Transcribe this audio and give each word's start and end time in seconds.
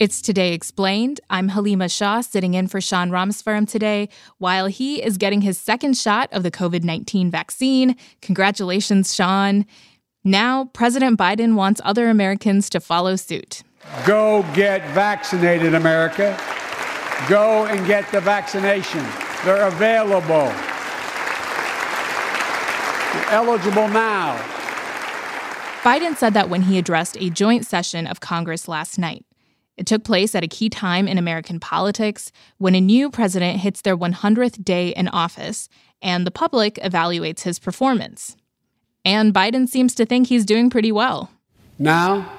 It's 0.00 0.22
Today 0.22 0.54
Explained. 0.54 1.20
I'm 1.28 1.50
Halima 1.50 1.86
Shah 1.90 2.22
sitting 2.22 2.54
in 2.54 2.68
for 2.68 2.80
Sean 2.80 3.10
Rameswaram 3.10 3.68
today 3.68 4.08
while 4.38 4.64
he 4.64 5.02
is 5.02 5.18
getting 5.18 5.42
his 5.42 5.58
second 5.58 5.94
shot 5.94 6.30
of 6.32 6.42
the 6.42 6.50
COVID 6.50 6.84
19 6.84 7.30
vaccine. 7.30 7.94
Congratulations, 8.22 9.14
Sean. 9.14 9.66
Now, 10.24 10.70
President 10.72 11.18
Biden 11.18 11.54
wants 11.54 11.82
other 11.84 12.08
Americans 12.08 12.70
to 12.70 12.80
follow 12.80 13.14
suit. 13.14 13.62
Go 14.06 14.42
get 14.54 14.88
vaccinated, 14.94 15.74
America. 15.74 16.34
Go 17.28 17.66
and 17.66 17.86
get 17.86 18.10
the 18.10 18.22
vaccination. 18.22 19.06
They're 19.44 19.66
available. 19.66 20.50
You're 23.12 23.30
eligible 23.32 23.88
now. 23.88 24.38
Biden 25.82 26.16
said 26.16 26.32
that 26.32 26.48
when 26.48 26.62
he 26.62 26.78
addressed 26.78 27.18
a 27.20 27.28
joint 27.28 27.66
session 27.66 28.06
of 28.06 28.20
Congress 28.20 28.66
last 28.66 28.98
night. 28.98 29.26
It 29.80 29.86
took 29.86 30.04
place 30.04 30.34
at 30.34 30.44
a 30.44 30.46
key 30.46 30.68
time 30.68 31.08
in 31.08 31.16
American 31.16 31.58
politics 31.58 32.32
when 32.58 32.74
a 32.74 32.82
new 32.82 33.08
president 33.10 33.60
hits 33.60 33.80
their 33.80 33.96
100th 33.96 34.62
day 34.62 34.90
in 34.90 35.08
office 35.08 35.70
and 36.02 36.26
the 36.26 36.30
public 36.30 36.74
evaluates 36.84 37.44
his 37.44 37.58
performance. 37.58 38.36
And 39.06 39.32
Biden 39.32 39.66
seems 39.66 39.94
to 39.94 40.04
think 40.04 40.26
he's 40.26 40.44
doing 40.44 40.68
pretty 40.68 40.92
well. 40.92 41.30
Now, 41.78 42.30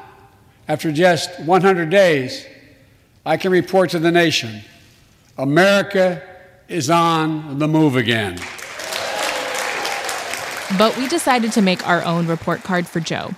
after 0.68 0.92
just 0.92 1.32
100 1.40 1.90
days, 1.90 2.46
I 3.26 3.38
can 3.38 3.52
report 3.52 3.90
to 3.90 3.98
the 3.98 4.12
nation 4.12 4.62
America 5.36 6.22
is 6.68 6.92
on 6.92 7.58
the 7.58 7.68
move 7.68 7.96
again. 7.96 8.36
But 10.78 10.96
we 10.96 11.08
decided 11.08 11.52
to 11.54 11.64
make 11.64 11.88
our 11.88 12.04
own 12.04 12.28
report 12.28 12.62
card 12.62 12.86
for 12.86 13.00
Joe 13.00 13.32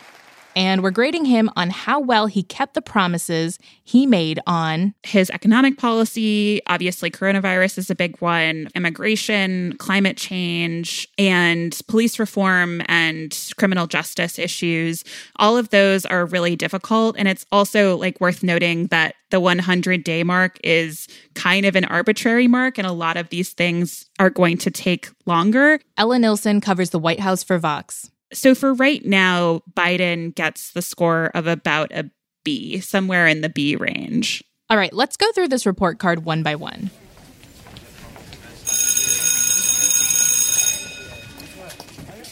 and 0.55 0.83
we're 0.83 0.91
grading 0.91 1.25
him 1.25 1.49
on 1.55 1.69
how 1.69 1.99
well 1.99 2.27
he 2.27 2.43
kept 2.43 2.73
the 2.73 2.81
promises 2.81 3.59
he 3.83 4.05
made 4.05 4.39
on 4.47 4.93
his 5.03 5.29
economic 5.31 5.77
policy. 5.77 6.61
Obviously, 6.67 7.09
coronavirus 7.11 7.77
is 7.77 7.89
a 7.89 7.95
big 7.95 8.19
one, 8.21 8.67
immigration, 8.75 9.75
climate 9.77 10.17
change, 10.17 11.07
and 11.17 11.79
police 11.87 12.19
reform 12.19 12.81
and 12.87 13.51
criminal 13.57 13.87
justice 13.87 14.39
issues. 14.39 15.03
All 15.37 15.57
of 15.57 15.69
those 15.69 16.05
are 16.05 16.25
really 16.25 16.55
difficult. 16.55 17.15
And 17.17 17.27
it's 17.27 17.45
also 17.51 17.97
like 17.97 18.19
worth 18.21 18.43
noting 18.43 18.87
that 18.87 19.15
the 19.31 19.39
100 19.39 20.03
day 20.03 20.23
mark 20.23 20.59
is 20.63 21.07
kind 21.33 21.65
of 21.65 21.75
an 21.75 21.85
arbitrary 21.85 22.47
mark, 22.47 22.77
and 22.77 22.85
a 22.85 22.91
lot 22.91 23.17
of 23.17 23.29
these 23.29 23.51
things 23.51 24.05
are 24.19 24.29
going 24.29 24.57
to 24.59 24.69
take 24.69 25.09
longer. 25.25 25.79
Ella 25.97 26.19
Nilsen 26.19 26.61
covers 26.61 26.91
the 26.91 26.99
White 26.99 27.19
House 27.19 27.43
for 27.43 27.57
Vox. 27.57 28.11
So 28.33 28.55
for 28.55 28.73
right 28.73 29.03
now, 29.05 29.61
Biden 29.73 30.33
gets 30.35 30.71
the 30.71 30.81
score 30.81 31.31
of 31.33 31.47
about 31.47 31.91
a 31.91 32.09
B, 32.43 32.79
somewhere 32.79 33.27
in 33.27 33.41
the 33.41 33.49
B 33.49 33.75
range. 33.75 34.43
All 34.69 34.77
right, 34.77 34.93
let's 34.93 35.17
go 35.17 35.31
through 35.31 35.49
this 35.49 35.65
report 35.65 35.99
card 35.99 36.25
one 36.25 36.43
by 36.43 36.55
one. 36.55 36.89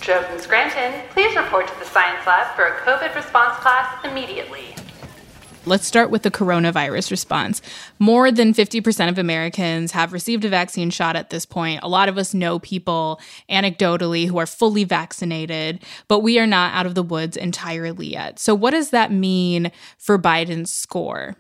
Joe 0.02 0.24
from 0.24 0.40
Scranton, 0.40 1.00
please 1.12 1.36
report 1.36 1.68
to 1.68 1.80
the 1.80 1.86
science 1.86 2.26
lab 2.26 2.56
for 2.56 2.64
a 2.64 2.80
COVID 2.80 3.16
response 3.16 3.58
class 3.58 4.04
immediately. 4.04 4.74
Let's 5.64 5.86
start 5.86 6.10
with 6.10 6.24
the 6.24 6.32
coronavirus 6.32 7.12
response. 7.12 7.62
More 8.00 8.32
than 8.32 8.52
50% 8.52 9.10
of 9.10 9.20
Americans 9.20 9.92
have 9.92 10.12
received 10.12 10.44
a 10.44 10.50
vaccine 10.50 10.90
shot 10.90 11.16
at 11.16 11.30
this 11.30 11.46
point. 11.46 11.82
A 11.84 11.88
lot 11.88 12.10
of 12.10 12.18
us 12.18 12.34
know 12.34 12.58
people 12.58 13.20
anecdotally 13.48 14.26
who 14.28 14.40
are 14.40 14.48
fully 14.48 14.84
vaccinated, 14.84 15.84
but 16.08 16.22
we 16.22 16.40
are 16.40 16.48
not 16.48 16.74
out 16.74 16.88
of 16.88 16.96
the 16.96 17.04
woods 17.04 17.38
entirely 17.38 18.08
yet. 18.08 18.40
So, 18.40 18.56
what 18.56 18.72
does 18.72 18.90
that 18.90 19.12
mean 19.12 19.72
for 20.00 20.18
Biden's 20.18 20.74
score? 20.74 21.36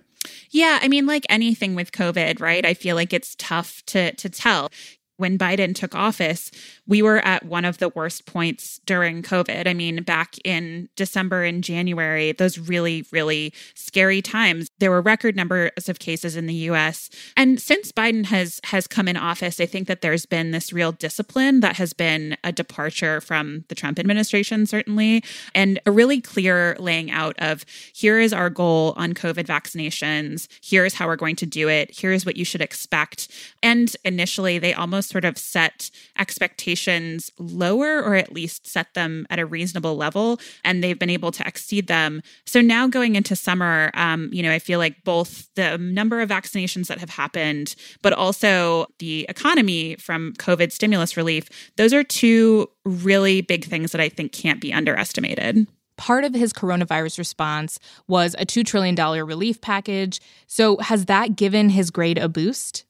Yeah, 0.52 0.78
I 0.84 0.88
mean, 0.88 1.08
like 1.08 1.26
anything 1.28 1.74
with 1.74 1.92
COVID, 1.92 2.40
right? 2.40 2.64
I 2.64 2.76
feel 2.76 2.96
like 2.96 3.14
it's 3.14 3.36
tough 3.40 3.84
to 3.88 4.14
to 4.14 4.30
tell 4.30 4.70
when 5.22 5.38
Biden 5.38 5.76
took 5.76 5.94
office, 5.94 6.50
we 6.88 7.04
were 7.04 7.20
at 7.20 7.46
one 7.46 7.64
of 7.64 7.78
the 7.78 7.90
worst 7.90 8.26
points 8.26 8.82
during 8.86 9.22
COVID. 9.22 9.68
I 9.68 9.74
mean, 9.76 10.02
back 10.02 10.36
in 10.44 10.90
December 10.96 11.44
and 11.44 11.64
January, 11.64 12.32
those 12.32 12.58
really, 12.58 13.06
really 13.12 13.54
scary 13.76 14.22
times. 14.22 14.70
There 14.80 14.90
were 14.90 15.02
record 15.02 15.36
numbers 15.36 15.88
of 15.88 16.00
cases 16.00 16.36
in 16.36 16.48
the 16.48 16.56
US. 16.72 17.12
And 17.38 17.62
since 17.62 17.92
Biden 17.92 18.26
has 18.26 18.60
has 18.64 18.88
come 18.88 19.08
in 19.08 19.16
office, 19.16 19.60
I 19.60 19.68
think 19.68 19.88
that 19.88 20.02
there's 20.02 20.26
been 20.26 20.50
this 20.50 20.74
real 20.74 20.92
discipline 20.92 21.60
that 21.60 21.76
has 21.76 21.94
been 21.94 22.36
a 22.44 22.52
departure 22.52 23.22
from 23.22 23.64
the 23.68 23.76
Trump 23.76 24.00
administration, 24.00 24.66
certainly, 24.66 25.24
and 25.54 25.80
a 25.86 25.92
really 25.92 26.20
clear 26.20 26.76
laying 26.80 27.12
out 27.12 27.36
of 27.38 27.64
here 27.94 28.20
is 28.20 28.34
our 28.34 28.50
goal 28.50 28.96
on 28.98 29.14
COVID 29.14 29.46
vaccinations, 29.46 30.48
here's 30.64 30.96
how 30.96 31.06
we're 31.06 31.16
going 31.16 31.36
to 31.36 31.46
do 31.46 31.70
it, 31.70 31.92
here's 31.96 32.26
what 32.26 32.38
you 32.38 32.46
should 32.46 32.62
expect. 32.62 33.28
And 33.62 33.96
initially, 34.04 34.58
they 34.58 34.74
almost 34.74 35.11
sort 35.12 35.26
of 35.26 35.38
set 35.38 35.92
expectations 36.18 37.30
lower 37.38 38.02
or 38.02 38.16
at 38.16 38.32
least 38.32 38.66
set 38.66 38.94
them 38.94 39.28
at 39.30 39.40
a 39.40 39.46
reasonable 39.46 39.96
level. 39.96 40.40
And 40.64 40.84
they've 40.84 40.98
been 40.98 41.10
able 41.10 41.32
to 41.32 41.46
exceed 41.46 41.88
them. 41.88 42.22
So 42.46 42.62
now 42.62 42.88
going 42.88 43.16
into 43.16 43.36
summer, 43.36 43.92
um, 43.94 44.30
you 44.32 44.42
know, 44.42 44.52
I 44.52 44.60
feel 44.60 44.80
like 44.80 45.04
both 45.04 45.54
the 45.56 45.78
number 45.78 46.22
of 46.22 46.30
vaccinations 46.30 46.88
that 46.88 47.00
have 47.00 47.10
happened, 47.10 47.76
but 48.02 48.14
also 48.14 48.88
the 49.00 49.26
economy 49.28 49.96
from 49.96 50.34
COVID 50.34 50.72
stimulus 50.72 51.18
relief, 51.18 51.50
those 51.76 51.94
are 51.94 52.04
two 52.04 52.70
really 52.86 53.42
big 53.42 53.66
things 53.66 53.92
that 53.92 54.02
I 54.02 54.10
think 54.10 54.32
can't 54.32 54.62
be 54.62 54.74
underestimated 54.74 55.68
part 56.02 56.24
of 56.24 56.34
his 56.34 56.52
coronavirus 56.52 57.20
response 57.20 57.80
was 58.08 58.36
a 58.40 58.46
$2 58.46 58.66
trillion 58.66 58.96
relief 59.24 59.62
package. 59.62 60.20
So, 60.48 60.78
has 60.78 61.06
that 61.06 61.36
given 61.36 61.70
his 61.70 61.92
grade 61.92 62.18
a 62.18 62.28
boost? 62.28 62.86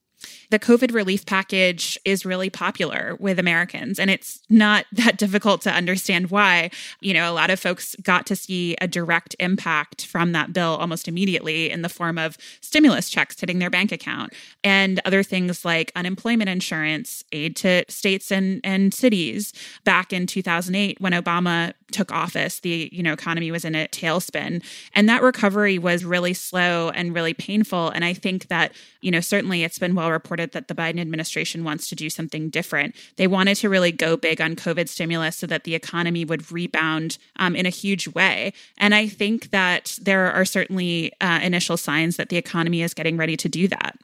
The 0.52 0.58
COVID 0.58 0.92
relief 0.92 1.24
package 1.24 1.98
is 2.04 2.26
really 2.26 2.50
popular 2.50 3.16
with 3.18 3.38
Americans, 3.38 3.98
and 3.98 4.10
it's 4.10 4.42
not 4.50 4.84
that 4.92 5.16
difficult 5.16 5.62
to 5.62 5.70
understand 5.70 6.30
why. 6.30 6.70
You 7.00 7.14
know, 7.14 7.28
a 7.28 7.32
lot 7.32 7.48
of 7.48 7.58
folks 7.58 7.96
got 8.02 8.26
to 8.26 8.36
see 8.36 8.76
a 8.80 8.86
direct 8.86 9.34
impact 9.40 10.04
from 10.04 10.32
that 10.32 10.52
bill 10.52 10.76
almost 10.76 11.08
immediately 11.08 11.70
in 11.70 11.80
the 11.80 11.88
form 11.88 12.18
of 12.18 12.36
stimulus 12.60 13.08
checks 13.08 13.40
hitting 13.40 13.60
their 13.60 13.70
bank 13.70 13.92
account 13.92 14.34
and 14.62 15.00
other 15.06 15.22
things 15.22 15.64
like 15.64 15.90
unemployment 15.96 16.50
insurance, 16.50 17.24
aid 17.32 17.56
to 17.56 17.84
states 17.88 18.30
and, 18.30 18.60
and 18.62 18.92
cities. 18.92 19.54
Back 19.84 20.12
in 20.12 20.26
2008, 20.26 21.00
when 21.00 21.12
Obama 21.12 21.72
took 21.92 22.12
office, 22.12 22.60
the 22.60 22.90
you 22.92 23.02
know 23.02 23.12
economy 23.12 23.50
was 23.50 23.64
in 23.64 23.74
a 23.74 23.88
tailspin, 23.88 24.62
and 24.94 25.08
that 25.08 25.22
recovery 25.22 25.78
was 25.78 26.04
really 26.04 26.34
slow 26.34 26.90
and 26.90 27.14
really 27.14 27.32
painful. 27.32 27.88
And 27.90 28.04
I 28.04 28.12
think 28.12 28.48
that 28.48 28.72
you 29.00 29.10
know 29.10 29.20
certainly 29.20 29.62
it's 29.62 29.78
been 29.78 29.94
well 29.94 30.10
reported 30.10 30.41
reported 30.42 30.52
that 30.52 30.68
the 30.68 30.80
Biden 30.80 31.00
administration 31.00 31.64
wants 31.64 31.88
to 31.88 31.94
do 31.94 32.10
something 32.10 32.50
different. 32.50 32.94
They 33.16 33.26
wanted 33.26 33.56
to 33.56 33.68
really 33.68 33.92
go 33.92 34.16
big 34.16 34.40
on 34.40 34.56
COVID 34.56 34.88
stimulus 34.88 35.36
so 35.36 35.46
that 35.46 35.64
the 35.64 35.74
economy 35.74 36.24
would 36.24 36.50
rebound 36.50 37.18
um, 37.36 37.54
in 37.56 37.66
a 37.66 37.70
huge 37.70 38.08
way. 38.08 38.52
And 38.78 38.94
I 38.94 39.08
think 39.08 39.50
that 39.50 39.98
there 40.00 40.32
are 40.32 40.44
certainly 40.44 41.12
uh, 41.20 41.40
initial 41.42 41.76
signs 41.76 42.16
that 42.16 42.28
the 42.28 42.36
economy 42.36 42.82
is 42.82 42.94
getting 42.94 43.16
ready 43.16 43.36
to 43.36 43.48
do 43.48 43.68
that. 43.68 43.96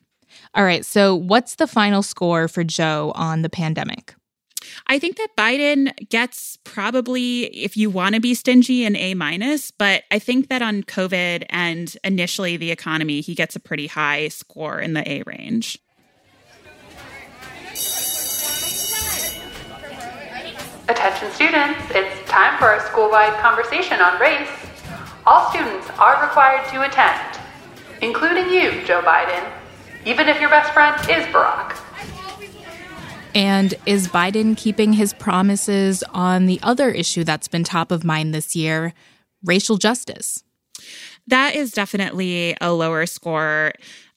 All 0.55 0.65
right. 0.65 0.85
So, 0.85 1.15
what's 1.15 1.57
the 1.57 1.67
final 1.67 2.03
score 2.03 2.49
for 2.49 2.65
Joe 2.65 3.13
on 3.15 3.43
the 3.43 3.51
pandemic? 3.51 4.15
I 4.87 4.99
think 4.99 5.17
that 5.17 5.37
Biden 5.37 5.93
gets 6.09 6.59
probably, 6.65 7.45
if 7.47 7.77
you 7.77 7.91
want 7.91 8.15
to 8.15 8.21
be 8.21 8.35
stingy, 8.35 8.85
an 8.85 8.97
A 8.97 9.15
minus. 9.15 9.71
But 9.71 10.05
I 10.11 10.19
think 10.19 10.49
that 10.49 10.63
on 10.63 10.83
COVID 10.83 11.45
and 11.51 11.97
initially 12.05 12.57
the 12.57 12.71
economy, 12.71 13.21
he 13.21 13.35
gets 13.35 13.57
a 13.57 13.61
pretty 13.61 13.87
high 13.87 14.29
score 14.29 14.81
in 14.81 14.93
the 14.93 15.09
A 15.11 15.23
range. 15.27 15.79
Attention 20.89 21.31
students, 21.33 21.79
it's 21.91 22.31
time 22.31 22.59
for 22.59 22.65
our 22.65 22.81
school-wide 22.87 23.39
conversation 23.43 24.01
on 24.01 24.19
race. 24.19 24.49
All 25.27 25.51
students 25.51 25.87
are 25.99 26.23
required 26.23 26.67
to 26.71 26.81
attend, 26.81 27.39
including 28.01 28.51
you, 28.51 28.83
Joe 28.87 29.03
Biden, 29.03 29.47
even 30.07 30.29
if 30.29 30.41
your 30.41 30.49
best 30.49 30.73
friend 30.73 30.99
is 31.11 31.27
Barack. 31.27 31.77
And 33.35 33.75
is 33.85 34.09
Biden 34.09 34.57
keeping 34.57 34.95
his 34.95 35.13
promises 35.13 36.03
on 36.15 36.47
the 36.47 36.59
other 36.63 36.89
issue 36.89 37.23
that's 37.23 37.49
been 37.49 37.65
top 37.65 37.93
of 37.93 38.03
mind 38.03 38.35
this 38.35 38.57
year, 38.57 38.95
racial 39.45 39.77
justice? 39.77 40.43
That 41.27 41.55
is 41.55 41.71
definitely 41.71 42.57
a 42.63 42.73
lower 42.73 43.05
score. 43.05 43.73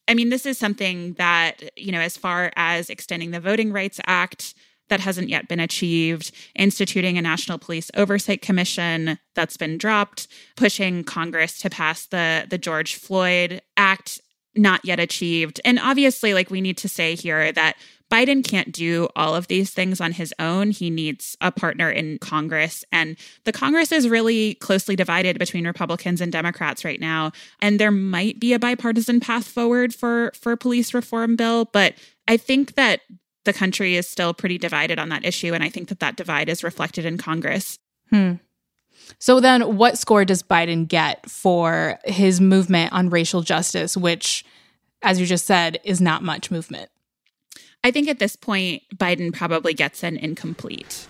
I 0.08 0.14
mean, 0.14 0.30
this 0.30 0.46
is 0.46 0.58
something 0.58 1.16
that, 1.16 1.78
you 1.78 1.92
know, 1.92 2.00
as 2.00 2.16
far 2.16 2.54
as 2.56 2.90
extending 2.90 3.32
the 3.32 3.42
Voting 3.42 3.74
Rights 3.74 4.00
Act, 4.08 4.54
that 4.92 5.00
hasn't 5.00 5.30
yet 5.30 5.48
been 5.48 5.62
achieved, 5.62 6.32
instituting 6.54 7.18
a 7.18 7.22
National 7.22 7.58
Police 7.58 7.90
Oversight 7.96 8.42
Commission 8.42 9.18
that's 9.36 9.56
been 9.56 9.78
dropped, 9.78 10.28
pushing 10.58 11.06
Congress 11.06 11.58
to 11.60 11.70
pass 11.70 12.08
the, 12.08 12.46
the 12.50 12.58
George 12.58 12.96
Floyd 12.96 13.62
Act, 13.78 14.20
not 14.54 14.82
yet 14.84 15.00
achieved. 15.00 15.62
And 15.64 15.80
obviously, 15.80 16.34
like 16.34 16.52
we 16.52 16.60
need 16.60 16.78
to 16.80 16.90
say 16.90 17.16
here 17.16 17.54
that 17.54 17.78
Biden 18.12 18.46
can't 18.46 18.74
do 18.74 19.08
all 19.16 19.34
of 19.34 19.48
these 19.48 19.70
things 19.70 20.02
on 20.02 20.12
his 20.12 20.34
own. 20.38 20.72
He 20.72 20.90
needs 20.90 21.38
a 21.40 21.54
partner 21.54 21.90
in 21.90 22.18
Congress. 22.20 22.84
And 22.92 23.16
the 23.46 23.54
Congress 23.54 23.94
is 23.94 24.10
really 24.10 24.56
closely 24.56 24.98
divided 24.98 25.40
between 25.40 25.66
Republicans 25.66 26.20
and 26.20 26.34
Democrats 26.34 26.84
right 26.84 27.00
now. 27.00 27.32
And 27.62 27.80
there 27.80 27.92
might 27.92 28.42
be 28.42 28.52
a 28.52 28.60
bipartisan 28.60 29.22
path 29.22 29.48
forward 29.48 29.96
for, 29.96 30.34
for 30.36 30.58
police 30.58 30.94
reform 30.94 31.38
bill. 31.38 31.70
But 31.72 31.94
I 32.28 32.36
think 32.36 32.76
that 32.76 33.00
the 33.44 33.54
country 33.54 33.96
is 33.96 34.08
still 34.08 34.34
pretty 34.34 34.58
divided 34.58 35.00
on 35.00 35.10
that 35.10 35.26
issue. 35.26 35.54
And 35.54 35.64
I 35.64 35.70
think 35.70 35.90
that 35.90 36.00
that 36.00 36.16
divide 36.16 36.50
is 36.50 36.64
reflected 36.64 37.06
in 37.06 37.18
Congress. 37.18 37.78
Hmm. 38.10 38.34
So 39.20 39.40
then, 39.40 39.78
what 39.78 39.98
score 39.98 40.26
does 40.26 40.44
Biden 40.44 40.88
get 40.88 41.30
for 41.30 42.00
his 42.06 42.40
movement 42.40 42.94
on 42.94 43.10
racial 43.10 43.42
justice, 43.42 43.98
which, 43.98 44.46
as 45.02 45.20
you 45.20 45.26
just 45.26 45.46
said, 45.46 45.80
is 45.84 46.00
not 46.00 46.24
much 46.24 46.52
movement? 46.52 46.90
I 47.84 47.92
think 47.92 48.08
at 48.08 48.20
this 48.20 48.36
point, 48.36 48.84
Biden 48.96 49.34
probably 49.34 49.74
gets 49.74 50.04
an 50.04 50.18
incomplete. 50.18 51.08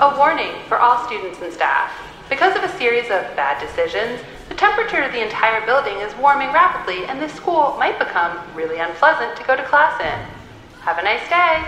A 0.00 0.16
warning 0.18 0.52
for 0.68 0.80
all 0.80 1.06
students 1.06 1.40
and 1.42 1.52
staff. 1.52 1.92
Because 2.30 2.56
of 2.56 2.64
a 2.64 2.78
series 2.78 3.04
of 3.04 3.36
bad 3.36 3.60
decisions, 3.60 4.20
the 4.48 4.54
temperature 4.54 5.02
of 5.02 5.12
the 5.12 5.22
entire 5.22 5.64
building 5.66 5.96
is 5.98 6.14
warming 6.16 6.52
rapidly, 6.52 7.04
and 7.06 7.20
this 7.20 7.32
school 7.32 7.76
might 7.78 7.98
become 7.98 8.38
really 8.54 8.78
unpleasant 8.78 9.36
to 9.36 9.44
go 9.44 9.56
to 9.56 9.62
class 9.64 10.00
in. 10.00 10.80
Have 10.80 10.98
a 10.98 11.02
nice 11.02 11.28
day. 11.28 11.64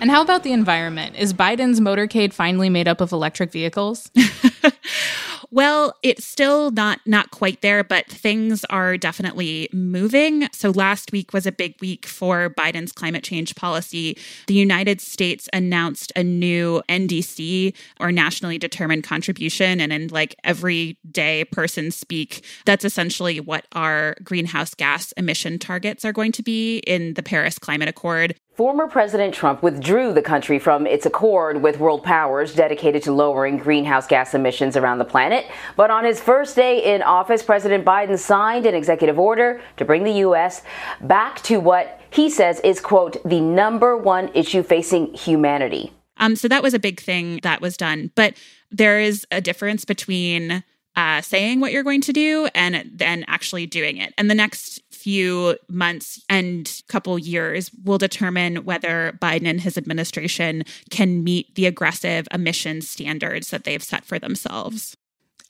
And 0.00 0.10
how 0.10 0.22
about 0.22 0.42
the 0.42 0.52
environment? 0.52 1.16
Is 1.16 1.32
Biden's 1.32 1.80
motorcade 1.80 2.32
finally 2.32 2.68
made 2.68 2.88
up 2.88 3.00
of 3.00 3.12
electric 3.12 3.50
vehicles? 3.52 4.10
Well, 5.54 5.94
it's 6.02 6.24
still 6.24 6.72
not 6.72 6.98
not 7.06 7.30
quite 7.30 7.60
there, 7.60 7.84
but 7.84 8.08
things 8.08 8.64
are 8.70 8.98
definitely 8.98 9.68
moving. 9.72 10.48
So 10.50 10.70
last 10.70 11.12
week 11.12 11.32
was 11.32 11.46
a 11.46 11.52
big 11.52 11.80
week 11.80 12.06
for 12.06 12.50
Biden's 12.50 12.90
climate 12.90 13.22
change 13.22 13.54
policy. 13.54 14.18
The 14.48 14.54
United 14.54 15.00
States 15.00 15.48
announced 15.52 16.10
a 16.16 16.24
new 16.24 16.82
NDC 16.88 17.72
or 18.00 18.10
nationally 18.10 18.58
determined 18.58 19.04
contribution 19.04 19.80
and 19.80 19.92
in 19.92 20.08
like 20.08 20.34
everyday 20.42 21.44
person 21.44 21.92
speak, 21.92 22.44
that's 22.64 22.84
essentially 22.84 23.38
what 23.38 23.64
our 23.76 24.16
greenhouse 24.24 24.74
gas 24.74 25.12
emission 25.12 25.60
targets 25.60 26.04
are 26.04 26.12
going 26.12 26.32
to 26.32 26.42
be 26.42 26.78
in 26.78 27.14
the 27.14 27.22
Paris 27.22 27.60
Climate 27.60 27.88
Accord. 27.88 28.34
Former 28.54 28.86
President 28.86 29.34
Trump 29.34 29.64
withdrew 29.64 30.12
the 30.12 30.22
country 30.22 30.60
from 30.60 30.86
its 30.86 31.04
accord 31.04 31.60
with 31.60 31.80
world 31.80 32.04
powers 32.04 32.54
dedicated 32.54 33.02
to 33.02 33.12
lowering 33.12 33.56
greenhouse 33.56 34.06
gas 34.06 34.32
emissions 34.32 34.76
around 34.76 34.98
the 34.98 35.04
planet. 35.04 35.46
But 35.74 35.90
on 35.90 36.04
his 36.04 36.20
first 36.20 36.54
day 36.54 36.94
in 36.94 37.02
office, 37.02 37.42
President 37.42 37.84
Biden 37.84 38.16
signed 38.16 38.64
an 38.64 38.72
executive 38.76 39.18
order 39.18 39.60
to 39.76 39.84
bring 39.84 40.04
the 40.04 40.12
U.S. 40.12 40.62
back 41.00 41.42
to 41.42 41.58
what 41.58 42.00
he 42.10 42.30
says 42.30 42.60
is, 42.60 42.80
quote, 42.80 43.20
the 43.24 43.40
number 43.40 43.96
one 43.96 44.30
issue 44.34 44.62
facing 44.62 45.12
humanity. 45.14 45.92
Um, 46.18 46.36
so 46.36 46.46
that 46.46 46.62
was 46.62 46.74
a 46.74 46.78
big 46.78 47.00
thing 47.00 47.40
that 47.42 47.60
was 47.60 47.76
done. 47.76 48.12
But 48.14 48.36
there 48.70 49.00
is 49.00 49.26
a 49.32 49.40
difference 49.40 49.84
between 49.84 50.62
uh, 50.94 51.20
saying 51.22 51.58
what 51.58 51.72
you're 51.72 51.82
going 51.82 52.02
to 52.02 52.12
do 52.12 52.48
and 52.54 52.88
then 52.94 53.24
actually 53.26 53.66
doing 53.66 53.96
it. 53.96 54.14
And 54.16 54.30
the 54.30 54.34
next 54.36 54.80
few 55.04 55.54
months 55.68 56.24
and 56.30 56.80
couple 56.88 57.18
years 57.18 57.70
will 57.84 57.98
determine 57.98 58.64
whether 58.64 59.18
Biden 59.20 59.46
and 59.46 59.60
his 59.60 59.76
administration 59.76 60.64
can 60.88 61.22
meet 61.22 61.54
the 61.56 61.66
aggressive 61.66 62.26
emissions 62.32 62.88
standards 62.88 63.50
that 63.50 63.64
they've 63.64 63.82
set 63.82 64.06
for 64.06 64.18
themselves. 64.18 64.96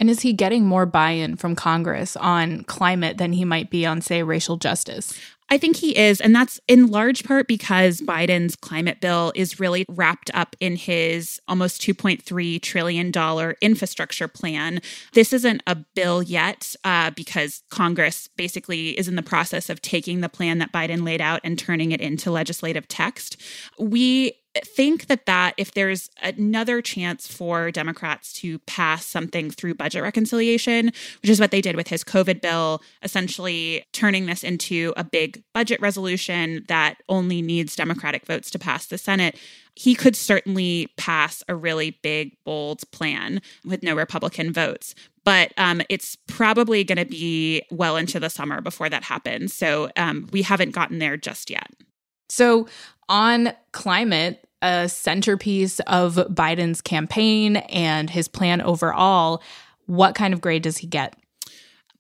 And 0.01 0.11
is 0.11 0.23
he 0.23 0.33
getting 0.33 0.67
more 0.67 0.87
buy 0.87 1.11
in 1.11 1.37
from 1.37 1.55
Congress 1.55 2.17
on 2.17 2.65
climate 2.65 3.19
than 3.19 3.33
he 3.33 3.45
might 3.45 3.71
be 3.71 3.87
on, 3.87 4.01
say, 4.01 4.25
racial 4.25 4.57
justice? 4.57 5.17
I 5.51 5.59
think 5.59 5.77
he 5.77 5.97
is. 5.97 6.21
And 6.21 6.35
that's 6.35 6.59
in 6.69 6.87
large 6.87 7.23
part 7.23 7.47
because 7.47 8.01
Biden's 8.01 8.57
climate 8.57 9.01
bill 9.01 9.31
is 9.35 9.61
really 9.61 9.85
wrapped 9.89 10.31
up 10.33 10.57
in 10.59 10.77
his 10.77 11.41
almost 11.47 11.83
$2.3 11.83 12.63
trillion 12.63 13.13
infrastructure 13.61 14.27
plan. 14.27 14.81
This 15.13 15.33
isn't 15.33 15.63
a 15.67 15.77
bill 15.95 16.23
yet 16.23 16.75
uh, 16.83 17.11
because 17.11 17.63
Congress 17.71 18.29
basically 18.37 18.99
is 18.99 19.07
in 19.07 19.17
the 19.17 19.23
process 19.23 19.69
of 19.69 19.83
taking 19.83 20.23
the 20.23 20.29
plan 20.31 20.59
that 20.59 20.73
Biden 20.73 21.05
laid 21.05 21.21
out 21.21 21.41
and 21.45 21.59
turning 21.59 21.93
it 21.93 22.01
into 22.01 22.31
legislative 22.31 22.89
text. 22.89 23.41
We 23.79 24.33
think 24.65 25.07
that 25.07 25.27
that 25.27 25.55
if 25.57 25.73
there's 25.73 26.11
another 26.23 26.81
chance 26.81 27.27
for 27.27 27.71
democrats 27.71 28.33
to 28.33 28.59
pass 28.61 29.05
something 29.05 29.51
through 29.51 29.75
budget 29.75 30.03
reconciliation 30.03 30.87
which 31.23 31.31
is 31.31 31.41
what 31.41 31.51
they 31.51 31.61
did 31.61 31.77
with 31.77 31.89
his 31.89 32.05
covid 32.05 32.41
bill 32.41 32.83
essentially 33.03 33.85
turning 33.93 34.27
this 34.27 34.45
into 34.45 34.93
a 34.97 35.05
big 35.05 35.43
budget 35.53 35.81
resolution 35.81 36.65
that 36.69 36.97
only 37.09 37.43
needs 37.43 37.77
democratic 37.77 38.27
votes 38.27 38.51
to 38.51 38.59
pass 38.59 38.87
the 38.87 38.99
senate 38.99 39.37
he 39.77 39.95
could 39.95 40.15
certainly 40.15 40.89
pass 40.97 41.43
a 41.49 41.55
really 41.55 41.99
big 42.03 42.37
bold 42.45 42.89
plan 42.93 43.41
with 43.65 43.83
no 43.83 43.95
republican 43.95 44.53
votes. 44.53 44.95
But 45.25 45.53
um, 45.57 45.81
it's 45.89 46.17
probably 46.29 46.85
going 46.85 46.99
to 46.99 47.07
be 47.07 47.63
well 47.71 47.97
into 47.97 48.21
the 48.21 48.29
summer 48.29 48.61
before 48.61 48.91
that 48.91 49.05
happens. 49.05 49.55
So 49.55 49.91
um, 49.97 50.29
we 50.33 50.43
haven't 50.43 50.73
gotten 50.73 50.99
there 50.99 51.17
just 51.17 51.51
yet 51.51 51.71
so, 52.35 52.67
on 53.09 53.53
climate, 53.71 54.45
a 54.61 54.89
centerpiece 54.89 55.79
of 55.87 56.17
Biden's 56.17 56.81
campaign 56.81 57.59
and 57.59 58.11
his 58.11 58.27
plan 58.27 58.61
overall, 58.61 59.41
what 59.87 60.17
kind 60.17 60.35
of 60.35 60.41
grade 60.41 60.63
does 60.63 60.79
he 60.79 60.89
get? 60.89 61.15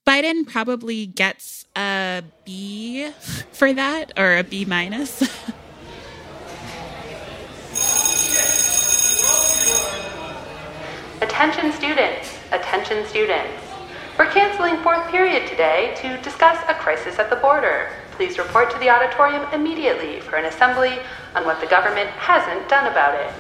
Biden 0.04 0.44
probably 0.44 1.06
gets 1.06 1.66
a 1.76 2.24
B 2.44 3.10
for 3.52 3.72
that 3.74 4.10
or 4.16 4.38
a 4.38 4.42
B 4.42 4.64
minus. 4.64 5.22
Attention 11.22 11.72
students, 11.72 12.36
attention 12.50 13.06
students. 13.06 13.62
We're 14.18 14.30
canceling 14.32 14.82
fourth 14.82 15.08
period 15.12 15.46
today 15.46 15.94
to 15.98 16.20
discuss 16.22 16.58
a 16.68 16.74
crisis 16.74 17.20
at 17.20 17.30
the 17.30 17.36
border. 17.36 17.90
Please 18.16 18.38
report 18.38 18.70
to 18.70 18.78
the 18.78 18.88
auditorium 18.88 19.42
immediately 19.52 20.20
for 20.20 20.36
an 20.36 20.44
assembly 20.44 20.98
on 21.34 21.44
what 21.44 21.60
the 21.60 21.66
government 21.66 22.08
hasn't 22.10 22.68
done 22.68 22.90
about 22.90 23.14
it. 23.14 23.32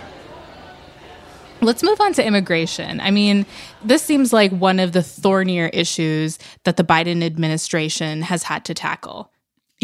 Let's 1.60 1.82
move 1.82 2.00
on 2.00 2.12
to 2.14 2.26
immigration. 2.26 3.00
I 3.00 3.10
mean, 3.10 3.46
this 3.82 4.02
seems 4.02 4.32
like 4.32 4.50
one 4.50 4.80
of 4.80 4.92
the 4.92 5.02
thornier 5.02 5.68
issues 5.68 6.38
that 6.64 6.76
the 6.76 6.84
Biden 6.84 7.22
administration 7.22 8.22
has 8.22 8.42
had 8.42 8.64
to 8.66 8.74
tackle. 8.74 9.30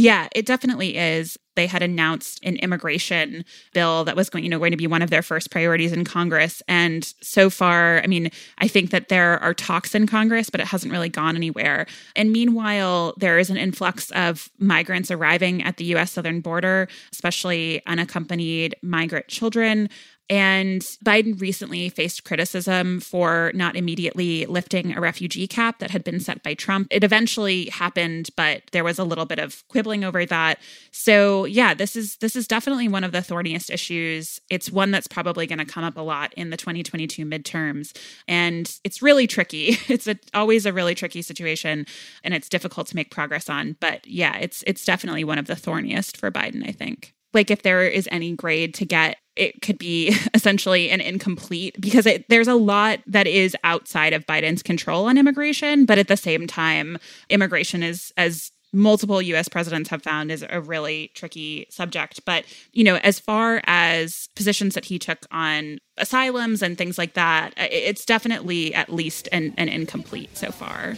Yeah, 0.00 0.28
it 0.34 0.46
definitely 0.46 0.96
is. 0.96 1.38
They 1.56 1.66
had 1.66 1.82
announced 1.82 2.40
an 2.42 2.56
immigration 2.56 3.44
bill 3.74 4.02
that 4.04 4.16
was 4.16 4.30
going, 4.30 4.44
you 4.44 4.48
know, 4.48 4.58
going 4.58 4.70
to 4.70 4.78
be 4.78 4.86
one 4.86 5.02
of 5.02 5.10
their 5.10 5.20
first 5.20 5.50
priorities 5.50 5.92
in 5.92 6.04
Congress. 6.04 6.62
And 6.68 7.04
so 7.20 7.50
far, 7.50 8.00
I 8.02 8.06
mean, 8.06 8.30
I 8.56 8.66
think 8.66 8.92
that 8.92 9.10
there 9.10 9.38
are 9.40 9.52
talks 9.52 9.94
in 9.94 10.06
Congress, 10.06 10.48
but 10.48 10.58
it 10.58 10.66
hasn't 10.66 10.90
really 10.90 11.10
gone 11.10 11.36
anywhere. 11.36 11.86
And 12.16 12.32
meanwhile, 12.32 13.12
there 13.18 13.38
is 13.38 13.50
an 13.50 13.58
influx 13.58 14.10
of 14.12 14.48
migrants 14.58 15.10
arriving 15.10 15.62
at 15.64 15.76
the 15.76 15.84
US 15.96 16.12
southern 16.12 16.40
border, 16.40 16.88
especially 17.12 17.82
unaccompanied 17.86 18.74
migrant 18.80 19.28
children. 19.28 19.90
And 20.30 20.80
Biden 21.04 21.40
recently 21.40 21.88
faced 21.88 22.22
criticism 22.22 23.00
for 23.00 23.50
not 23.52 23.74
immediately 23.74 24.46
lifting 24.46 24.96
a 24.96 25.00
refugee 25.00 25.48
cap 25.48 25.80
that 25.80 25.90
had 25.90 26.04
been 26.04 26.20
set 26.20 26.44
by 26.44 26.54
Trump. 26.54 26.86
It 26.92 27.02
eventually 27.02 27.64
happened, 27.66 28.30
but 28.36 28.62
there 28.70 28.84
was 28.84 29.00
a 29.00 29.04
little 29.04 29.26
bit 29.26 29.40
of 29.40 29.66
quibbling 29.66 30.04
over 30.04 30.24
that. 30.24 30.60
So, 30.92 31.46
yeah, 31.46 31.74
this 31.74 31.96
is 31.96 32.16
this 32.18 32.36
is 32.36 32.46
definitely 32.46 32.86
one 32.86 33.02
of 33.02 33.10
the 33.10 33.22
thorniest 33.22 33.70
issues. 33.70 34.40
It's 34.48 34.70
one 34.70 34.92
that's 34.92 35.08
probably 35.08 35.48
going 35.48 35.58
to 35.58 35.64
come 35.64 35.82
up 35.82 35.96
a 35.96 36.02
lot 36.02 36.32
in 36.34 36.50
the 36.50 36.56
2022 36.56 37.26
midterms, 37.26 37.96
and 38.28 38.72
it's 38.84 39.02
really 39.02 39.26
tricky. 39.26 39.78
It's 39.90 40.06
a, 40.06 40.16
always 40.32 40.66
a 40.66 40.72
really 40.72 40.94
tricky 40.94 41.20
situation, 41.20 41.84
and 42.22 42.32
it's 42.32 42.48
difficult 42.48 42.86
to 42.88 42.96
make 42.96 43.10
progress 43.10 43.50
on. 43.50 43.76
But 43.80 44.06
yeah, 44.06 44.36
it's 44.36 44.62
it's 44.66 44.84
definitely 44.84 45.24
one 45.24 45.38
of 45.38 45.48
the 45.48 45.56
thorniest 45.56 46.16
for 46.16 46.30
Biden, 46.30 46.66
I 46.66 46.70
think 46.70 47.12
like 47.32 47.50
if 47.50 47.62
there 47.62 47.86
is 47.86 48.08
any 48.10 48.34
grade 48.34 48.74
to 48.74 48.84
get 48.84 49.16
it 49.40 49.62
could 49.62 49.78
be 49.78 50.14
essentially 50.34 50.90
an 50.90 51.00
incomplete 51.00 51.80
because 51.80 52.06
it, 52.06 52.28
there's 52.28 52.48
a 52.48 52.54
lot 52.54 53.00
that 53.06 53.26
is 53.26 53.56
outside 53.64 54.12
of 54.12 54.26
Biden's 54.26 54.62
control 54.62 55.06
on 55.06 55.18
immigration, 55.18 55.86
but 55.86 55.98
at 55.98 56.08
the 56.08 56.16
same 56.16 56.46
time, 56.46 56.98
immigration 57.30 57.82
is 57.82 58.12
as 58.16 58.52
multiple 58.72 59.20
US 59.20 59.48
presidents 59.48 59.90
have 59.90 60.02
found 60.02 60.30
is 60.30 60.44
a 60.48 60.60
really 60.60 61.10
tricky 61.14 61.66
subject. 61.70 62.24
But, 62.24 62.44
you 62.72 62.84
know, 62.84 62.96
as 62.96 63.18
far 63.18 63.62
as 63.64 64.28
positions 64.36 64.74
that 64.74 64.84
he 64.84 64.98
took 64.98 65.26
on 65.32 65.78
asylums 65.96 66.62
and 66.62 66.78
things 66.78 66.96
like 66.96 67.14
that, 67.14 67.52
it's 67.56 68.04
definitely 68.04 68.72
at 68.74 68.92
least 68.92 69.28
an, 69.32 69.54
an 69.56 69.68
incomplete 69.68 70.36
so 70.36 70.52
far. 70.52 70.94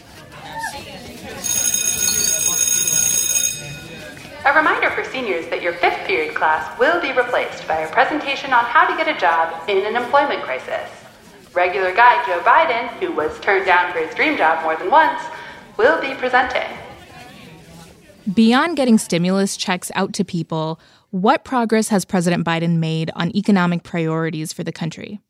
A 4.45 4.53
reminder 4.53 4.89
for 4.89 5.05
seniors 5.05 5.47
that 5.47 5.61
your 5.61 5.71
fifth 5.71 6.05
period 6.05 6.35
class 6.35 6.77
will 6.77 6.99
be 6.99 7.13
replaced 7.13 7.65
by 7.65 7.77
a 7.77 7.91
presentation 7.93 8.51
on 8.51 8.65
how 8.65 8.85
to 8.85 8.97
get 9.01 9.07
a 9.07 9.17
job 9.17 9.69
in 9.69 9.85
an 9.85 9.95
employment 9.95 10.43
crisis. 10.43 10.89
Regular 11.53 11.95
guy 11.95 12.25
Joe 12.25 12.41
Biden, 12.41 12.89
who 12.99 13.13
was 13.13 13.39
turned 13.39 13.65
down 13.65 13.93
for 13.93 13.99
his 13.99 14.13
dream 14.15 14.35
job 14.35 14.61
more 14.61 14.75
than 14.75 14.91
once, 14.91 15.23
will 15.77 16.01
be 16.01 16.13
presenting. 16.15 16.67
Beyond 18.33 18.75
getting 18.75 18.97
stimulus 18.97 19.55
checks 19.55 19.91
out 19.95 20.11
to 20.13 20.25
people, 20.25 20.77
what 21.11 21.45
progress 21.45 21.87
has 21.87 22.03
President 22.03 22.45
Biden 22.45 22.79
made 22.79 23.11
on 23.15 23.33
economic 23.37 23.83
priorities 23.83 24.51
for 24.51 24.65
the 24.65 24.73
country? 24.73 25.21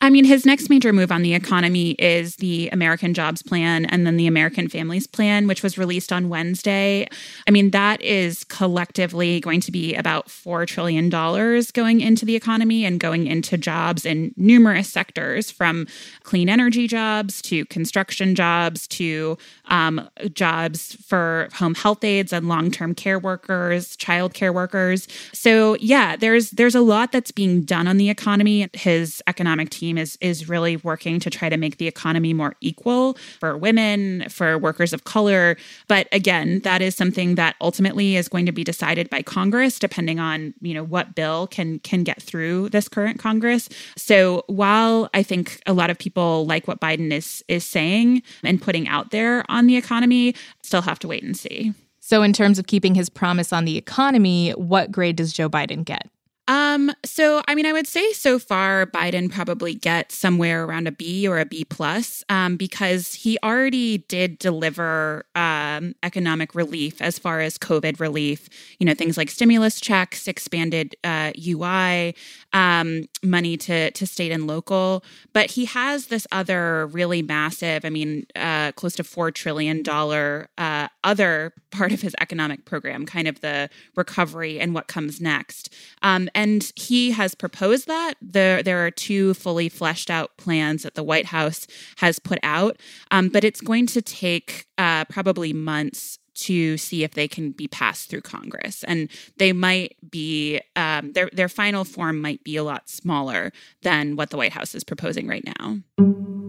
I 0.00 0.10
mean, 0.10 0.24
his 0.24 0.44
next 0.44 0.68
major 0.68 0.92
move 0.92 1.10
on 1.10 1.22
the 1.22 1.34
economy 1.34 1.92
is 1.92 2.36
the 2.36 2.68
American 2.70 3.14
Jobs 3.14 3.42
Plan 3.42 3.86
and 3.86 4.06
then 4.06 4.16
the 4.16 4.26
American 4.26 4.68
Families 4.68 5.06
Plan, 5.06 5.46
which 5.46 5.62
was 5.62 5.78
released 5.78 6.12
on 6.12 6.28
Wednesday. 6.28 7.08
I 7.48 7.50
mean, 7.50 7.70
that 7.70 8.02
is 8.02 8.44
collectively 8.44 9.40
going 9.40 9.60
to 9.62 9.72
be 9.72 9.94
about 9.94 10.28
$4 10.28 10.66
trillion 10.66 11.08
going 11.08 12.00
into 12.00 12.24
the 12.24 12.36
economy 12.36 12.84
and 12.84 13.00
going 13.00 13.26
into 13.26 13.56
jobs 13.56 14.04
in 14.04 14.34
numerous 14.36 14.90
sectors 14.90 15.50
from 15.50 15.86
clean 16.22 16.48
energy 16.48 16.86
jobs 16.86 17.40
to 17.42 17.64
construction 17.66 18.34
jobs 18.34 18.86
to 18.88 19.38
um, 19.66 20.08
jobs 20.34 20.96
for 21.06 21.48
home 21.54 21.74
health 21.74 22.04
aides 22.04 22.32
and 22.32 22.48
long 22.48 22.70
term 22.70 22.94
care 22.94 23.18
workers, 23.18 23.96
child 23.96 24.34
care 24.34 24.52
workers. 24.52 25.08
So, 25.32 25.76
yeah, 25.76 26.16
there's, 26.16 26.50
there's 26.50 26.74
a 26.74 26.80
lot 26.80 27.12
that's 27.12 27.30
being 27.30 27.62
done 27.62 27.88
on 27.88 27.96
the 27.96 28.10
economy. 28.10 28.68
His 28.74 29.22
economic 29.26 29.63
team 29.70 29.98
is 29.98 30.18
is 30.20 30.48
really 30.48 30.76
working 30.78 31.20
to 31.20 31.30
try 31.30 31.48
to 31.48 31.56
make 31.56 31.78
the 31.78 31.88
economy 31.88 32.32
more 32.32 32.54
equal 32.60 33.16
for 33.40 33.56
women, 33.56 34.28
for 34.28 34.58
workers 34.58 34.92
of 34.92 35.04
color. 35.04 35.56
But 35.88 36.08
again, 36.12 36.60
that 36.60 36.82
is 36.82 36.94
something 36.94 37.34
that 37.36 37.56
ultimately 37.60 38.16
is 38.16 38.28
going 38.28 38.46
to 38.46 38.52
be 38.52 38.64
decided 38.64 39.10
by 39.10 39.22
Congress, 39.22 39.78
depending 39.78 40.18
on 40.18 40.54
you 40.60 40.74
know 40.74 40.84
what 40.84 41.14
bill 41.14 41.46
can 41.46 41.78
can 41.80 42.04
get 42.04 42.22
through 42.22 42.70
this 42.70 42.88
current 42.88 43.18
Congress. 43.18 43.68
So 43.96 44.44
while 44.46 45.08
I 45.14 45.22
think 45.22 45.60
a 45.66 45.72
lot 45.72 45.90
of 45.90 45.98
people 45.98 46.46
like 46.46 46.68
what 46.68 46.80
Biden 46.80 47.12
is 47.12 47.44
is 47.48 47.64
saying 47.64 48.22
and 48.42 48.60
putting 48.60 48.88
out 48.88 49.10
there 49.10 49.44
on 49.48 49.66
the 49.66 49.76
economy, 49.76 50.34
still 50.62 50.82
have 50.82 50.98
to 51.00 51.08
wait 51.08 51.22
and 51.22 51.36
see. 51.36 51.72
So, 52.06 52.22
in 52.22 52.34
terms 52.34 52.58
of 52.58 52.66
keeping 52.66 52.94
his 52.94 53.08
promise 53.08 53.50
on 53.50 53.64
the 53.64 53.78
economy, 53.78 54.50
what 54.50 54.92
grade 54.92 55.16
does 55.16 55.32
Joe 55.32 55.48
Biden 55.48 55.86
get? 55.86 56.10
Um, 56.46 56.92
so 57.04 57.42
I 57.48 57.54
mean, 57.54 57.64
I 57.64 57.72
would 57.72 57.86
say 57.86 58.12
so 58.12 58.38
far 58.38 58.84
Biden 58.86 59.32
probably 59.32 59.74
gets 59.74 60.14
somewhere 60.14 60.64
around 60.64 60.86
a 60.86 60.92
B 60.92 61.26
or 61.26 61.38
a 61.38 61.46
B 61.46 61.64
plus, 61.64 62.22
um, 62.28 62.56
because 62.56 63.14
he 63.14 63.38
already 63.42 63.98
did 63.98 64.38
deliver 64.38 65.24
um, 65.34 65.94
economic 66.02 66.54
relief 66.54 67.00
as 67.00 67.18
far 67.18 67.40
as 67.40 67.56
COVID 67.56 67.98
relief. 67.98 68.48
You 68.78 68.86
know, 68.86 68.94
things 68.94 69.16
like 69.16 69.30
stimulus 69.30 69.80
checks, 69.80 70.28
expanded 70.28 70.94
uh, 71.02 71.32
UI, 71.46 72.14
um, 72.52 73.04
money 73.22 73.56
to 73.58 73.90
to 73.90 74.06
state 74.06 74.30
and 74.30 74.46
local. 74.46 75.02
But 75.32 75.52
he 75.52 75.64
has 75.64 76.06
this 76.08 76.26
other 76.30 76.86
really 76.88 77.22
massive, 77.22 77.86
I 77.86 77.90
mean, 77.90 78.26
uh, 78.36 78.72
close 78.72 78.94
to 78.96 79.04
four 79.04 79.30
trillion 79.30 79.82
dollar 79.82 80.50
uh, 80.58 80.88
other 81.04 81.54
part 81.70 81.92
of 81.92 82.02
his 82.02 82.14
economic 82.20 82.66
program, 82.66 83.06
kind 83.06 83.28
of 83.28 83.40
the 83.40 83.70
recovery 83.96 84.60
and 84.60 84.74
what 84.74 84.88
comes 84.88 85.20
next. 85.20 85.72
Um, 86.02 86.28
and 86.34 86.72
he 86.76 87.12
has 87.12 87.34
proposed 87.34 87.86
that. 87.86 88.14
There, 88.20 88.62
there 88.62 88.84
are 88.86 88.90
two 88.90 89.34
fully 89.34 89.68
fleshed 89.68 90.10
out 90.10 90.36
plans 90.36 90.82
that 90.82 90.94
the 90.94 91.02
White 91.02 91.26
House 91.26 91.66
has 91.96 92.18
put 92.18 92.38
out, 92.42 92.78
um, 93.10 93.28
but 93.28 93.44
it's 93.44 93.60
going 93.60 93.86
to 93.88 94.02
take 94.02 94.66
uh, 94.78 95.04
probably 95.06 95.52
months 95.52 96.18
to 96.34 96.76
see 96.76 97.04
if 97.04 97.12
they 97.12 97.28
can 97.28 97.52
be 97.52 97.68
passed 97.68 98.10
through 98.10 98.20
Congress. 98.20 98.82
And 98.84 99.08
they 99.36 99.52
might 99.52 99.96
be, 100.10 100.60
um, 100.74 101.12
their, 101.12 101.30
their 101.32 101.48
final 101.48 101.84
form 101.84 102.20
might 102.20 102.42
be 102.42 102.56
a 102.56 102.64
lot 102.64 102.88
smaller 102.88 103.52
than 103.82 104.16
what 104.16 104.30
the 104.30 104.36
White 104.36 104.52
House 104.52 104.74
is 104.74 104.82
proposing 104.82 105.28
right 105.28 105.44
now. 105.60 106.43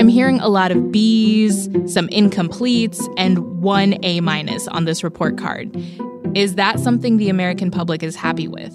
I'm 0.00 0.08
hearing 0.08 0.40
a 0.40 0.48
lot 0.48 0.70
of 0.70 0.90
B's, 0.90 1.64
some 1.84 2.08
incompletes, 2.08 3.06
and 3.18 3.60
one 3.60 4.02
A 4.02 4.20
minus 4.22 4.66
on 4.68 4.86
this 4.86 5.04
report 5.04 5.36
card. 5.36 5.76
Is 6.34 6.54
that 6.54 6.80
something 6.80 7.18
the 7.18 7.28
American 7.28 7.70
public 7.70 8.02
is 8.02 8.16
happy 8.16 8.48
with? 8.48 8.72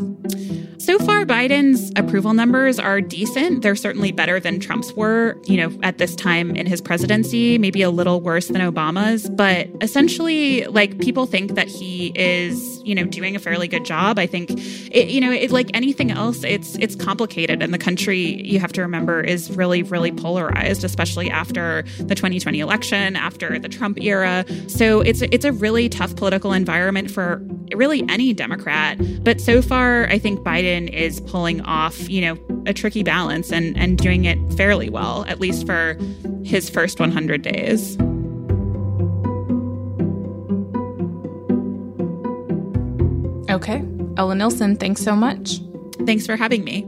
So 0.85 0.99
far, 0.99 1.25
Biden's 1.25 1.91
approval 1.95 2.33
numbers 2.35 2.77
are 2.77 3.01
decent. 3.01 3.63
They're 3.63 3.75
certainly 3.75 4.11
better 4.11 4.39
than 4.39 4.59
Trump's 4.59 4.93
were, 4.93 5.35
you 5.45 5.57
know, 5.57 5.75
at 5.81 5.97
this 5.97 6.15
time 6.15 6.55
in 6.55 6.67
his 6.67 6.79
presidency, 6.79 7.57
maybe 7.57 7.81
a 7.81 7.89
little 7.89 8.21
worse 8.21 8.49
than 8.49 8.61
Obama's. 8.61 9.27
But 9.27 9.67
essentially, 9.81 10.65
like, 10.65 10.99
people 10.99 11.25
think 11.25 11.55
that 11.55 11.67
he 11.67 12.11
is, 12.15 12.83
you 12.83 12.93
know, 12.93 13.03
doing 13.03 13.35
a 13.35 13.39
fairly 13.39 13.67
good 13.67 13.83
job. 13.83 14.19
I 14.19 14.27
think, 14.27 14.51
it, 14.51 15.09
you 15.09 15.21
know, 15.21 15.31
it, 15.31 15.49
like 15.49 15.71
anything 15.73 16.11
else, 16.11 16.43
it's 16.43 16.75
it's 16.75 16.95
complicated. 16.95 17.63
And 17.63 17.73
the 17.73 17.79
country, 17.79 18.43
you 18.43 18.59
have 18.59 18.73
to 18.73 18.81
remember, 18.81 19.21
is 19.21 19.49
really, 19.55 19.81
really 19.81 20.11
polarized, 20.11 20.83
especially 20.83 21.31
after 21.31 21.83
the 21.97 22.13
2020 22.13 22.59
election, 22.59 23.15
after 23.15 23.57
the 23.57 23.69
Trump 23.69 23.99
era. 24.01 24.45
So 24.67 25.01
it's, 25.01 25.23
it's 25.23 25.45
a 25.45 25.51
really 25.51 25.89
tough 25.89 26.15
political 26.15 26.53
environment 26.53 27.09
for 27.09 27.41
really 27.73 28.03
any 28.07 28.33
Democrat. 28.33 28.99
But 29.23 29.41
so 29.41 29.63
far, 29.63 30.07
I 30.09 30.14
think 30.19 30.41
Biden 30.41 30.91
is 30.91 31.21
pulling 31.21 31.61
off, 31.61 32.09
you 32.09 32.21
know, 32.21 32.37
a 32.65 32.73
tricky 32.73 33.03
balance 33.03 33.51
and, 33.51 33.77
and 33.77 33.97
doing 33.97 34.25
it 34.25 34.37
fairly 34.53 34.89
well, 34.89 35.25
at 35.27 35.39
least 35.39 35.65
for 35.65 35.97
his 36.43 36.69
first 36.69 36.99
100 36.99 37.41
days. 37.41 37.97
Okay. 43.49 43.83
Ella 44.17 44.35
Nilsen, 44.35 44.75
thanks 44.75 45.01
so 45.01 45.15
much. 45.15 45.59
Thanks 46.05 46.25
for 46.25 46.35
having 46.35 46.63
me. 46.63 46.87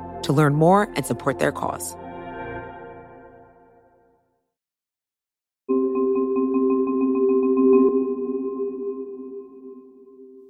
to 0.23 0.33
learn 0.33 0.53
more 0.53 0.89
and 0.95 1.05
support 1.05 1.39
their 1.39 1.51
cause. 1.51 1.95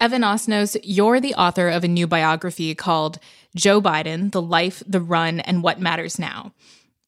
Evan 0.02 0.24
Osnos, 0.24 0.76
you're 0.84 1.20
the 1.20 1.36
author 1.36 1.70
of 1.70 1.84
a 1.84 1.88
new 1.88 2.08
biography 2.08 2.74
called 2.74 3.20
Joe 3.56 3.80
Biden 3.80 4.32
The 4.32 4.42
Life, 4.42 4.82
the 4.88 5.00
Run, 5.00 5.40
and 5.42 5.62
What 5.62 5.80
Matters 5.80 6.18
Now. 6.18 6.54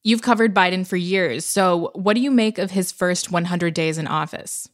You've 0.04 0.22
covered 0.22 0.54
Biden 0.54 0.86
for 0.86 0.96
years, 0.96 1.44
so 1.44 1.90
what 1.94 2.14
do 2.14 2.20
you 2.20 2.30
make 2.30 2.56
of 2.58 2.70
his 2.70 2.92
first 2.92 3.32
100 3.32 3.74
days 3.74 3.98
in 3.98 4.06
office? 4.06 4.68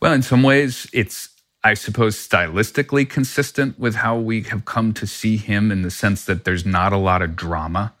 Well, 0.00 0.14
in 0.14 0.22
some 0.22 0.42
ways, 0.42 0.88
it's, 0.94 1.28
I 1.66 1.72
suppose, 1.72 2.14
stylistically 2.16 3.08
consistent 3.08 3.78
with 3.78 3.94
how 3.96 4.18
we 4.18 4.42
have 4.42 4.66
come 4.66 4.92
to 4.92 5.06
see 5.06 5.38
him 5.38 5.72
in 5.72 5.80
the 5.80 5.90
sense 5.90 6.26
that 6.26 6.44
there's 6.44 6.66
not 6.66 6.92
a 6.92 6.98
lot 6.98 7.22
of 7.22 7.36
drama. 7.36 7.94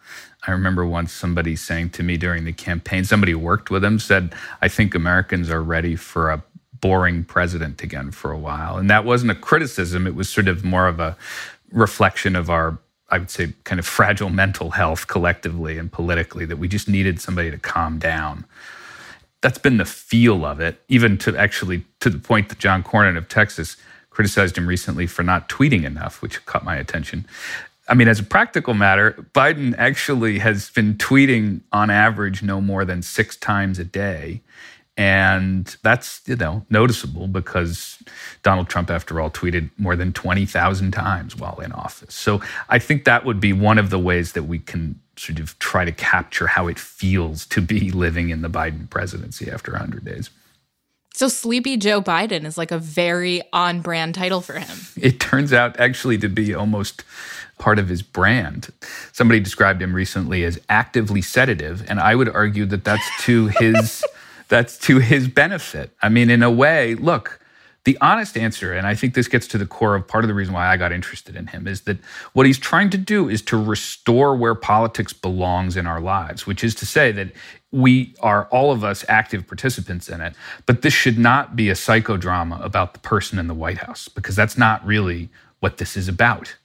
I 0.46 0.50
remember 0.50 0.84
once 0.84 1.14
somebody 1.14 1.56
saying 1.56 1.90
to 1.90 2.02
me 2.02 2.18
during 2.18 2.44
the 2.44 2.52
campaign, 2.52 3.04
somebody 3.04 3.32
who 3.32 3.38
worked 3.38 3.70
with 3.70 3.82
him 3.82 3.98
said, 3.98 4.34
I 4.60 4.68
think 4.68 4.94
Americans 4.94 5.48
are 5.48 5.62
ready 5.62 5.96
for 5.96 6.30
a 6.30 6.42
boring 6.78 7.24
president 7.24 7.82
again 7.82 8.10
for 8.10 8.30
a 8.30 8.36
while. 8.38 8.76
And 8.76 8.90
that 8.90 9.06
wasn't 9.06 9.30
a 9.30 9.34
criticism, 9.34 10.06
it 10.06 10.14
was 10.14 10.28
sort 10.28 10.48
of 10.48 10.62
more 10.62 10.86
of 10.86 11.00
a 11.00 11.16
reflection 11.72 12.36
of 12.36 12.50
our, 12.50 12.78
I 13.08 13.16
would 13.16 13.30
say, 13.30 13.54
kind 13.64 13.78
of 13.78 13.86
fragile 13.86 14.28
mental 14.28 14.72
health 14.72 15.06
collectively 15.06 15.78
and 15.78 15.90
politically, 15.90 16.44
that 16.44 16.58
we 16.58 16.68
just 16.68 16.86
needed 16.86 17.18
somebody 17.18 17.50
to 17.50 17.58
calm 17.58 17.98
down. 17.98 18.44
That's 19.44 19.58
been 19.58 19.76
the 19.76 19.84
feel 19.84 20.46
of 20.46 20.58
it, 20.58 20.80
even 20.88 21.18
to 21.18 21.36
actually 21.36 21.84
to 22.00 22.08
the 22.08 22.18
point 22.18 22.48
that 22.48 22.58
John 22.58 22.82
Cornyn 22.82 23.18
of 23.18 23.28
Texas 23.28 23.76
criticized 24.08 24.56
him 24.56 24.66
recently 24.66 25.06
for 25.06 25.22
not 25.22 25.50
tweeting 25.50 25.84
enough, 25.84 26.22
which 26.22 26.46
caught 26.46 26.64
my 26.64 26.76
attention. 26.76 27.26
I 27.86 27.92
mean, 27.92 28.08
as 28.08 28.18
a 28.18 28.22
practical 28.22 28.72
matter, 28.72 29.12
Biden 29.34 29.74
actually 29.76 30.38
has 30.38 30.70
been 30.70 30.94
tweeting 30.94 31.60
on 31.72 31.90
average 31.90 32.42
no 32.42 32.62
more 32.62 32.86
than 32.86 33.02
six 33.02 33.36
times 33.36 33.78
a 33.78 33.84
day. 33.84 34.40
And 34.96 35.76
that's, 35.82 36.22
you 36.24 36.36
know, 36.36 36.64
noticeable 36.70 37.28
because 37.28 37.98
Donald 38.42 38.70
Trump, 38.70 38.90
after 38.90 39.20
all, 39.20 39.28
tweeted 39.28 39.68
more 39.76 39.94
than 39.94 40.14
20,000 40.14 40.90
times 40.92 41.36
while 41.36 41.60
in 41.60 41.70
office. 41.72 42.14
So 42.14 42.40
I 42.70 42.78
think 42.78 43.04
that 43.04 43.26
would 43.26 43.40
be 43.40 43.52
one 43.52 43.76
of 43.76 43.90
the 43.90 43.98
ways 43.98 44.32
that 44.32 44.44
we 44.44 44.58
can 44.58 45.00
sort 45.16 45.38
of 45.38 45.58
try 45.58 45.84
to 45.84 45.92
capture 45.92 46.46
how 46.46 46.68
it 46.68 46.78
feels 46.78 47.46
to 47.46 47.60
be 47.60 47.90
living 48.04 48.30
in 48.30 48.42
the 48.42 48.50
Biden 48.50 48.88
presidency 48.88 49.50
after 49.50 49.72
100 49.72 50.04
days. 50.04 50.30
So 51.14 51.28
Sleepy 51.28 51.76
Joe 51.76 52.02
Biden 52.02 52.44
is 52.44 52.58
like 52.58 52.72
a 52.72 52.78
very 52.78 53.40
on 53.52 53.82
brand 53.82 54.16
title 54.16 54.40
for 54.40 54.58
him. 54.58 54.78
It 54.96 55.20
turns 55.20 55.52
out 55.52 55.78
actually 55.78 56.18
to 56.18 56.28
be 56.28 56.54
almost 56.54 57.04
part 57.58 57.78
of 57.78 57.88
his 57.88 58.02
brand. 58.02 58.70
Somebody 59.12 59.38
described 59.38 59.80
him 59.80 59.94
recently 59.94 60.44
as 60.44 60.58
actively 60.68 61.22
sedative, 61.22 61.88
and 61.88 62.00
I 62.00 62.16
would 62.16 62.28
argue 62.28 62.64
that 62.66 62.84
that's 62.84 63.24
to 63.24 63.46
his 63.46 64.04
that's 64.48 64.76
to 64.78 64.98
his 64.98 65.28
benefit. 65.28 65.90
I 66.02 66.08
mean, 66.08 66.30
in 66.30 66.42
a 66.42 66.50
way, 66.50 66.96
look, 66.96 67.38
the 67.84 67.98
honest 68.00 68.36
answer, 68.36 68.72
and 68.72 68.86
I 68.86 68.94
think 68.94 69.14
this 69.14 69.28
gets 69.28 69.46
to 69.48 69.58
the 69.58 69.66
core 69.66 69.94
of 69.94 70.08
part 70.08 70.24
of 70.24 70.28
the 70.28 70.34
reason 70.34 70.54
why 70.54 70.66
I 70.66 70.76
got 70.76 70.90
interested 70.90 71.36
in 71.36 71.48
him, 71.48 71.66
is 71.68 71.82
that 71.82 71.98
what 72.32 72.46
he's 72.46 72.58
trying 72.58 72.90
to 72.90 72.98
do 72.98 73.28
is 73.28 73.42
to 73.42 73.62
restore 73.62 74.34
where 74.34 74.54
politics 74.54 75.12
belongs 75.12 75.76
in 75.76 75.86
our 75.86 76.00
lives, 76.00 76.46
which 76.46 76.64
is 76.64 76.74
to 76.76 76.86
say 76.86 77.12
that 77.12 77.32
we 77.70 78.14
are 78.20 78.46
all 78.46 78.72
of 78.72 78.84
us 78.84 79.04
active 79.08 79.46
participants 79.46 80.08
in 80.08 80.20
it. 80.20 80.34
But 80.64 80.82
this 80.82 80.94
should 80.94 81.18
not 81.18 81.56
be 81.56 81.68
a 81.68 81.74
psychodrama 81.74 82.64
about 82.64 82.94
the 82.94 83.00
person 83.00 83.38
in 83.38 83.48
the 83.48 83.54
White 83.54 83.78
House, 83.78 84.08
because 84.08 84.34
that's 84.34 84.56
not 84.56 84.84
really 84.86 85.28
what 85.60 85.76
this 85.76 85.96
is 85.96 86.08
about. 86.08 86.56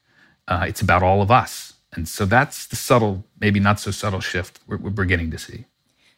Uh, 0.47 0.65
it's 0.67 0.81
about 0.81 1.03
all 1.03 1.21
of 1.21 1.29
us. 1.29 1.73
And 1.93 2.07
so 2.07 2.25
that's 2.25 2.67
the 2.67 2.75
subtle, 2.75 3.25
maybe 3.39 3.59
not 3.59 3.79
so 3.79 3.91
subtle 3.91 4.19
shift 4.19 4.59
we're, 4.67 4.77
we're 4.77 4.89
beginning 4.89 5.31
to 5.31 5.37
see. 5.37 5.65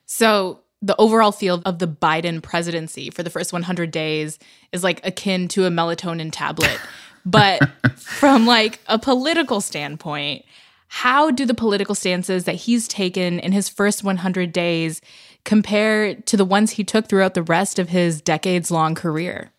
So 0.05 0.61
the 0.81 0.95
overall 0.97 1.31
feel 1.31 1.61
of 1.65 1.79
the 1.79 1.87
Biden 1.87 2.41
presidency 2.41 3.09
for 3.09 3.23
the 3.23 3.29
first 3.29 3.53
100 3.53 3.91
days 3.91 4.39
is 4.71 4.83
like 4.83 5.05
akin 5.05 5.47
to 5.49 5.65
a 5.65 5.69
melatonin 5.69 6.29
tablet. 6.31 6.79
but 7.25 7.61
from 7.97 8.45
like 8.45 8.79
a 8.87 8.97
political 8.97 9.61
standpoint, 9.61 10.43
how 10.87 11.31
do 11.31 11.45
the 11.45 11.53
political 11.53 11.95
stances 11.95 12.45
that 12.45 12.55
he's 12.55 12.87
taken 12.87 13.39
in 13.39 13.51
his 13.51 13.69
first 13.69 14.03
100 14.03 14.51
days 14.51 15.01
compare 15.45 16.15
to 16.15 16.35
the 16.35 16.45
ones 16.45 16.71
he 16.71 16.83
took 16.83 17.07
throughout 17.07 17.33
the 17.33 17.43
rest 17.43 17.79
of 17.79 17.89
his 17.89 18.21
decades 18.21 18.71
long 18.71 18.95
career? 18.95 19.51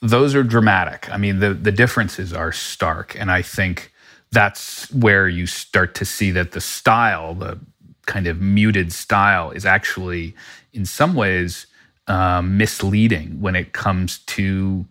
Those 0.00 0.34
are 0.34 0.42
dramatic. 0.42 1.10
I 1.10 1.16
mean, 1.16 1.40
the, 1.40 1.54
the 1.54 1.72
differences 1.72 2.32
are 2.32 2.52
stark. 2.52 3.18
And 3.18 3.30
I 3.30 3.42
think 3.42 3.92
that's 4.32 4.90
where 4.92 5.28
you 5.28 5.46
start 5.46 5.94
to 5.96 6.04
see 6.04 6.30
that 6.32 6.52
the 6.52 6.60
style, 6.60 7.34
the 7.34 7.58
kind 8.06 8.26
of 8.26 8.40
muted 8.40 8.92
style 8.92 9.50
is 9.50 9.66
actually, 9.66 10.34
in 10.72 10.84
some 10.84 11.14
ways, 11.14 11.66
um, 12.06 12.56
misleading 12.56 13.40
when 13.40 13.56
it 13.56 13.72
comes 13.72 14.18
to 14.18 14.86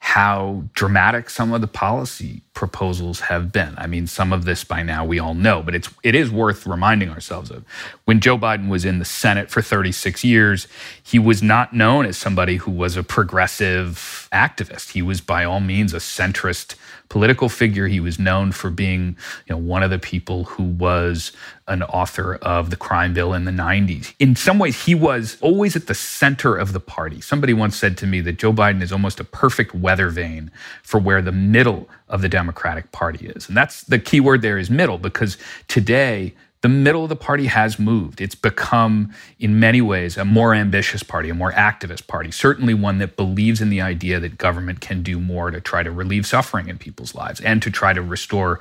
how 0.00 0.64
dramatic 0.74 1.28
some 1.30 1.52
of 1.52 1.60
the 1.60 1.66
policy 1.66 2.42
proposals 2.58 3.20
have 3.20 3.52
been. 3.52 3.72
I 3.78 3.86
mean, 3.86 4.08
some 4.08 4.32
of 4.32 4.44
this 4.44 4.64
by 4.64 4.82
now 4.82 5.04
we 5.04 5.20
all 5.20 5.34
know, 5.34 5.62
but 5.62 5.76
it's 5.76 5.88
it 6.02 6.16
is 6.16 6.28
worth 6.28 6.66
reminding 6.66 7.08
ourselves 7.08 7.52
of. 7.52 7.64
When 8.04 8.18
Joe 8.18 8.36
Biden 8.36 8.68
was 8.68 8.84
in 8.84 8.98
the 8.98 9.04
Senate 9.04 9.48
for 9.48 9.62
36 9.62 10.24
years, 10.24 10.66
he 11.00 11.20
was 11.20 11.40
not 11.40 11.72
known 11.72 12.04
as 12.04 12.18
somebody 12.18 12.56
who 12.56 12.72
was 12.72 12.96
a 12.96 13.04
progressive 13.04 14.28
activist. 14.32 14.90
He 14.90 15.02
was 15.02 15.20
by 15.20 15.44
all 15.44 15.60
means 15.60 15.94
a 15.94 15.98
centrist 15.98 16.74
political 17.08 17.48
figure. 17.48 17.86
He 17.86 18.00
was 18.00 18.18
known 18.18 18.50
for 18.50 18.70
being, 18.70 19.16
you 19.46 19.54
know, 19.54 19.58
one 19.58 19.84
of 19.84 19.90
the 19.90 19.98
people 20.00 20.44
who 20.44 20.64
was 20.64 21.30
an 21.68 21.82
author 21.84 22.34
of 22.36 22.70
the 22.70 22.76
crime 22.76 23.14
bill 23.14 23.34
in 23.34 23.44
the 23.44 23.52
90s. 23.52 24.14
In 24.18 24.34
some 24.34 24.58
ways, 24.58 24.84
he 24.84 24.96
was 24.96 25.38
always 25.40 25.76
at 25.76 25.86
the 25.86 25.94
center 25.94 26.56
of 26.56 26.72
the 26.72 26.80
party. 26.80 27.20
Somebody 27.20 27.52
once 27.52 27.76
said 27.76 27.96
to 27.98 28.06
me 28.06 28.20
that 28.22 28.38
Joe 28.38 28.52
Biden 28.52 28.82
is 28.82 28.90
almost 28.90 29.20
a 29.20 29.24
perfect 29.24 29.74
weather 29.74 30.08
vane 30.08 30.50
for 30.82 30.98
where 30.98 31.22
the 31.22 31.32
middle 31.32 31.88
of 32.08 32.22
the 32.22 32.28
Democratic 32.28 32.92
Party 32.92 33.26
is. 33.26 33.48
And 33.48 33.56
that's 33.56 33.82
the 33.82 33.98
key 33.98 34.20
word 34.20 34.42
there 34.42 34.58
is 34.58 34.70
middle, 34.70 34.98
because 34.98 35.38
today 35.66 36.34
the 36.60 36.68
middle 36.68 37.04
of 37.04 37.08
the 37.08 37.16
party 37.16 37.46
has 37.46 37.78
moved. 37.78 38.20
It's 38.20 38.34
become, 38.34 39.14
in 39.38 39.60
many 39.60 39.80
ways, 39.80 40.16
a 40.16 40.24
more 40.24 40.54
ambitious 40.54 41.04
party, 41.04 41.30
a 41.30 41.34
more 41.34 41.52
activist 41.52 42.08
party, 42.08 42.32
certainly 42.32 42.74
one 42.74 42.98
that 42.98 43.16
believes 43.16 43.60
in 43.60 43.70
the 43.70 43.80
idea 43.80 44.18
that 44.18 44.38
government 44.38 44.80
can 44.80 45.04
do 45.04 45.20
more 45.20 45.52
to 45.52 45.60
try 45.60 45.84
to 45.84 45.90
relieve 45.92 46.26
suffering 46.26 46.68
in 46.68 46.76
people's 46.76 47.14
lives 47.14 47.40
and 47.40 47.62
to 47.62 47.70
try 47.70 47.92
to 47.92 48.02
restore 48.02 48.58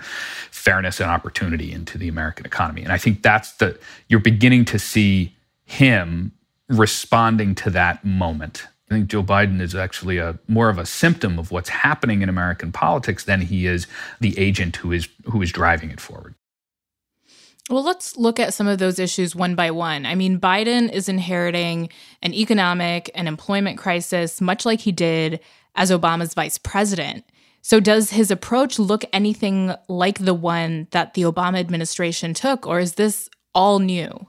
fairness 0.51 0.99
and 0.99 1.09
opportunity 1.09 1.71
into 1.71 1.97
the 1.97 2.07
American 2.07 2.45
economy. 2.45 2.83
And 2.83 2.93
I 2.93 2.99
think 2.99 3.23
that's 3.23 3.53
the, 3.53 3.79
you're 4.09 4.19
beginning 4.19 4.65
to 4.65 4.77
see 4.77 5.35
him 5.65 6.33
responding 6.69 7.55
to 7.55 7.71
that 7.71 8.05
moment. 8.05 8.67
I 8.89 8.93
think 8.93 9.07
Joe 9.07 9.23
Biden 9.23 9.59
is 9.59 9.75
actually 9.75 10.17
a 10.17 10.39
more 10.47 10.69
of 10.69 10.77
a 10.77 10.85
symptom 10.85 11.37
of 11.37 11.51
what's 11.51 11.69
happening 11.69 12.21
in 12.21 12.29
American 12.29 12.71
politics 12.71 13.25
than 13.25 13.41
he 13.41 13.67
is 13.67 13.85
the 14.21 14.37
agent 14.39 14.77
who 14.77 14.91
is 14.93 15.09
who 15.25 15.41
is 15.41 15.51
driving 15.51 15.91
it 15.91 15.99
forward. 15.99 16.35
Well, 17.69 17.83
let's 17.83 18.15
look 18.15 18.39
at 18.39 18.53
some 18.53 18.67
of 18.67 18.79
those 18.79 18.97
issues 18.97 19.35
one 19.35 19.55
by 19.55 19.71
one. 19.71 20.05
I 20.05 20.15
mean, 20.15 20.39
Biden 20.39 20.89
is 20.89 21.09
inheriting 21.09 21.89
an 22.21 22.33
economic 22.33 23.11
and 23.13 23.27
employment 23.27 23.77
crisis, 23.77 24.39
much 24.39 24.65
like 24.65 24.79
he 24.79 24.93
did 24.93 25.41
as 25.75 25.91
Obama's 25.91 26.33
vice 26.33 26.57
president. 26.57 27.25
So, 27.61 27.81
does 27.81 28.11
his 28.11 28.31
approach 28.31 28.79
look 28.79 29.03
anything 29.11 29.73
like 29.89 30.19
the 30.19 30.33
one 30.33 30.87
that 30.91 31.13
the 31.13 31.23
Obama 31.23 31.59
administration 31.59 32.33
took, 32.33 32.65
or 32.65 32.79
is 32.79 32.93
this 32.93 33.29
all 33.53 33.79
new? 33.79 34.27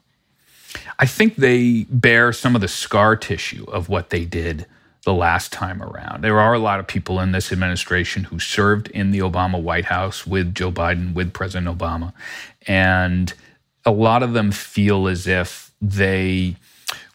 I 0.98 1.06
think 1.06 1.36
they 1.36 1.84
bear 1.90 2.32
some 2.32 2.54
of 2.54 2.60
the 2.60 2.68
scar 2.68 3.16
tissue 3.16 3.64
of 3.64 3.88
what 3.88 4.10
they 4.10 4.24
did 4.24 4.66
the 5.04 5.14
last 5.14 5.52
time 5.52 5.82
around. 5.82 6.22
There 6.22 6.38
are 6.40 6.52
a 6.52 6.58
lot 6.58 6.80
of 6.80 6.86
people 6.86 7.20
in 7.20 7.32
this 7.32 7.52
administration 7.52 8.24
who 8.24 8.38
served 8.38 8.88
in 8.88 9.10
the 9.10 9.20
Obama 9.20 9.60
White 9.60 9.86
House 9.86 10.26
with 10.26 10.54
Joe 10.54 10.72
Biden, 10.72 11.14
with 11.14 11.32
President 11.32 11.66
Obama. 11.66 12.12
And 12.66 13.32
a 13.84 13.90
lot 13.90 14.22
of 14.22 14.32
them 14.32 14.52
feel 14.52 15.08
as 15.08 15.26
if 15.26 15.72
they 15.80 16.56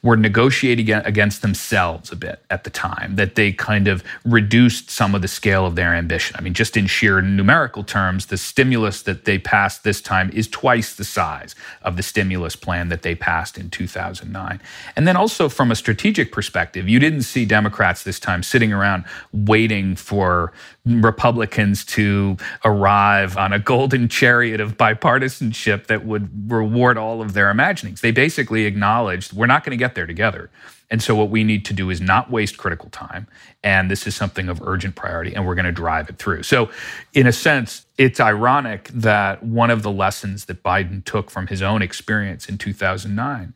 were 0.03 0.17
negotiating 0.17 0.91
against 0.91 1.41
themselves 1.41 2.11
a 2.11 2.15
bit 2.15 2.43
at 2.49 2.65
the 2.65 2.69
time, 2.69 3.15
that 3.15 3.35
they 3.35 3.53
kind 3.53 3.87
of 3.87 4.03
reduced 4.25 4.89
some 4.89 5.15
of 5.15 5.21
the 5.21 5.27
scale 5.29 5.65
of 5.65 5.75
their 5.75 5.95
ambition. 5.95 6.35
I 6.37 6.41
mean, 6.41 6.53
just 6.53 6.75
in 6.75 6.87
sheer 6.87 7.21
numerical 7.21 7.85
terms, 7.85 8.25
the 8.25 8.37
stimulus 8.37 9.01
that 9.03 9.23
they 9.23 9.39
passed 9.39 9.85
this 9.85 10.01
time 10.01 10.29
is 10.31 10.49
twice 10.49 10.93
the 10.93 11.05
size 11.05 11.55
of 11.81 11.95
the 11.95 12.03
stimulus 12.03 12.57
plan 12.57 12.89
that 12.89 13.01
they 13.01 13.15
passed 13.15 13.57
in 13.57 13.69
2009. 13.69 14.59
And 14.97 15.07
then 15.07 15.15
also 15.15 15.47
from 15.47 15.71
a 15.71 15.75
strategic 15.75 16.33
perspective, 16.33 16.89
you 16.89 16.99
didn't 16.99 17.23
see 17.23 17.45
Democrats 17.45 18.03
this 18.03 18.19
time 18.19 18.43
sitting 18.43 18.73
around 18.73 19.05
waiting 19.31 19.95
for 19.95 20.51
Republicans 20.85 21.85
to 21.85 22.35
arrive 22.65 23.37
on 23.37 23.53
a 23.53 23.59
golden 23.59 24.09
chariot 24.09 24.59
of 24.59 24.77
bipartisanship 24.77 25.87
that 25.87 26.05
would 26.05 26.51
reward 26.51 26.97
all 26.97 27.21
of 27.21 27.33
their 27.33 27.49
imaginings. 27.49 28.01
They 28.01 28.11
basically 28.11 28.65
acknowledged 28.65 29.31
we're 29.31 29.45
not 29.45 29.63
going 29.63 29.71
to 29.71 29.81
get 29.81 29.92
there 29.95 30.07
together. 30.07 30.49
And 30.89 31.01
so, 31.01 31.15
what 31.15 31.29
we 31.29 31.43
need 31.43 31.65
to 31.65 31.73
do 31.73 31.89
is 31.89 32.01
not 32.01 32.29
waste 32.29 32.57
critical 32.57 32.89
time. 32.89 33.27
And 33.63 33.89
this 33.89 34.05
is 34.05 34.15
something 34.15 34.49
of 34.49 34.61
urgent 34.61 34.95
priority, 34.95 35.33
and 35.33 35.45
we're 35.45 35.55
going 35.55 35.65
to 35.65 35.71
drive 35.71 36.09
it 36.09 36.17
through. 36.17 36.43
So, 36.43 36.69
in 37.13 37.25
a 37.25 37.31
sense, 37.31 37.85
it's 37.97 38.19
ironic 38.19 38.89
that 38.89 39.43
one 39.43 39.69
of 39.69 39.81
the 39.81 39.91
lessons 39.91 40.45
that 40.45 40.63
Biden 40.63 41.03
took 41.03 41.31
from 41.31 41.47
his 41.47 41.61
own 41.61 41.81
experience 41.81 42.47
in 42.47 42.57
2009 42.57 43.53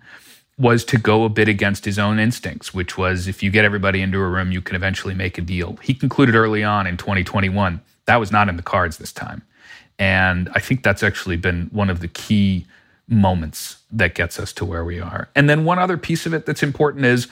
was 0.58 0.84
to 0.86 0.98
go 0.98 1.24
a 1.24 1.30
bit 1.30 1.48
against 1.48 1.86
his 1.86 2.00
own 2.00 2.18
instincts, 2.18 2.74
which 2.74 2.98
was 2.98 3.28
if 3.28 3.44
you 3.44 3.52
get 3.52 3.64
everybody 3.64 4.02
into 4.02 4.18
a 4.18 4.28
room, 4.28 4.52
you 4.52 4.62
can 4.62 4.76
eventually 4.76 5.14
make 5.14 5.38
a 5.38 5.42
deal. 5.42 5.78
He 5.84 5.94
concluded 5.94 6.34
early 6.34 6.64
on 6.64 6.88
in 6.88 6.98
2021 6.98 7.82
that 8.08 8.18
was 8.18 8.32
not 8.32 8.50
in 8.50 8.58
the 8.58 8.64
cards 8.64 8.98
this 8.98 9.12
time. 9.12 9.44
And 10.00 10.50
I 10.54 10.60
think 10.60 10.82
that's 10.82 11.04
actually 11.04 11.38
been 11.38 11.70
one 11.72 11.90
of 11.90 12.00
the 12.00 12.08
key 12.08 12.66
moments 13.08 13.78
that 13.92 14.16
gets 14.16 14.40
us 14.40 14.52
to 14.54 14.66
where 14.66 14.84
we 14.84 15.00
are. 15.00 15.30
And 15.36 15.50
then 15.50 15.64
one 15.64 15.80
other 15.80 15.98
piece 15.98 16.26
of 16.26 16.34
it 16.34 16.46
that's 16.46 16.64
important 16.64 17.06
is 17.06 17.28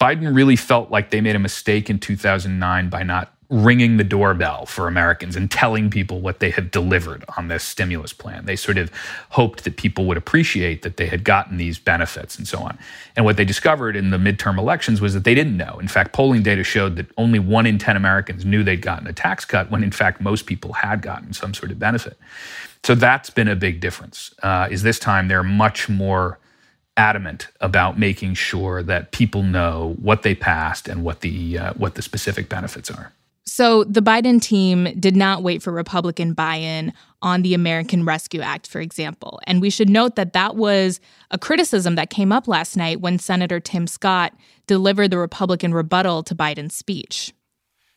Biden 0.00 0.34
really 0.34 0.56
felt 0.56 0.90
like 0.90 1.10
they 1.10 1.20
made 1.20 1.36
a 1.36 1.40
mistake 1.40 1.88
in 1.88 1.98
2009 1.98 2.88
by 2.88 3.02
not 3.02 3.32
ringing 3.48 3.96
the 3.96 4.04
doorbell 4.04 4.66
for 4.66 4.88
Americans 4.88 5.36
and 5.36 5.50
telling 5.50 5.88
people 5.88 6.20
what 6.20 6.40
they 6.40 6.50
had 6.50 6.70
delivered 6.70 7.24
on 7.36 7.46
this 7.46 7.62
stimulus 7.62 8.12
plan. 8.12 8.44
They 8.44 8.56
sort 8.56 8.76
of 8.76 8.90
hoped 9.30 9.62
that 9.64 9.76
people 9.76 10.06
would 10.06 10.16
appreciate 10.16 10.82
that 10.82 10.96
they 10.96 11.06
had 11.06 11.22
gotten 11.22 11.56
these 11.56 11.78
benefits 11.78 12.36
and 12.38 12.48
so 12.48 12.58
on. 12.58 12.76
And 13.14 13.24
what 13.24 13.36
they 13.36 13.44
discovered 13.44 13.94
in 13.94 14.10
the 14.10 14.16
midterm 14.16 14.58
elections 14.58 15.00
was 15.00 15.14
that 15.14 15.22
they 15.22 15.34
didn't 15.34 15.56
know. 15.56 15.78
In 15.78 15.86
fact, 15.86 16.12
polling 16.12 16.42
data 16.42 16.64
showed 16.64 16.96
that 16.96 17.06
only 17.16 17.38
one 17.38 17.66
in 17.66 17.78
10 17.78 17.96
Americans 17.96 18.44
knew 18.44 18.64
they'd 18.64 18.82
gotten 18.82 19.06
a 19.06 19.12
tax 19.12 19.44
cut 19.44 19.70
when 19.70 19.84
in 19.84 19.92
fact 19.92 20.20
most 20.20 20.46
people 20.46 20.72
had 20.72 21.00
gotten 21.00 21.32
some 21.32 21.54
sort 21.54 21.70
of 21.70 21.78
benefit. 21.78 22.18
So 22.86 22.94
that's 22.94 23.30
been 23.30 23.48
a 23.48 23.56
big 23.56 23.80
difference. 23.80 24.32
Uh, 24.44 24.68
is 24.70 24.84
this 24.84 25.00
time 25.00 25.26
they're 25.26 25.42
much 25.42 25.88
more 25.88 26.38
adamant 26.96 27.48
about 27.60 27.98
making 27.98 28.34
sure 28.34 28.80
that 28.84 29.10
people 29.10 29.42
know 29.42 29.96
what 30.00 30.22
they 30.22 30.36
passed 30.36 30.86
and 30.86 31.02
what 31.02 31.20
the 31.20 31.58
uh, 31.58 31.72
what 31.72 31.96
the 31.96 32.02
specific 32.02 32.48
benefits 32.48 32.88
are. 32.88 33.12
So 33.44 33.82
the 33.82 34.02
Biden 34.02 34.40
team 34.40 34.84
did 35.00 35.16
not 35.16 35.42
wait 35.42 35.64
for 35.64 35.72
Republican 35.72 36.32
buy 36.32 36.54
in 36.58 36.92
on 37.22 37.42
the 37.42 37.54
American 37.54 38.04
Rescue 38.04 38.40
Act, 38.40 38.68
for 38.68 38.80
example. 38.80 39.40
And 39.48 39.60
we 39.60 39.68
should 39.68 39.90
note 39.90 40.14
that 40.14 40.32
that 40.34 40.54
was 40.54 41.00
a 41.32 41.38
criticism 41.38 41.96
that 41.96 42.08
came 42.08 42.30
up 42.30 42.46
last 42.46 42.76
night 42.76 43.00
when 43.00 43.18
Senator 43.18 43.58
Tim 43.58 43.88
Scott 43.88 44.32
delivered 44.68 45.10
the 45.10 45.18
Republican 45.18 45.74
rebuttal 45.74 46.22
to 46.22 46.36
Biden's 46.36 46.76
speech. 46.76 47.34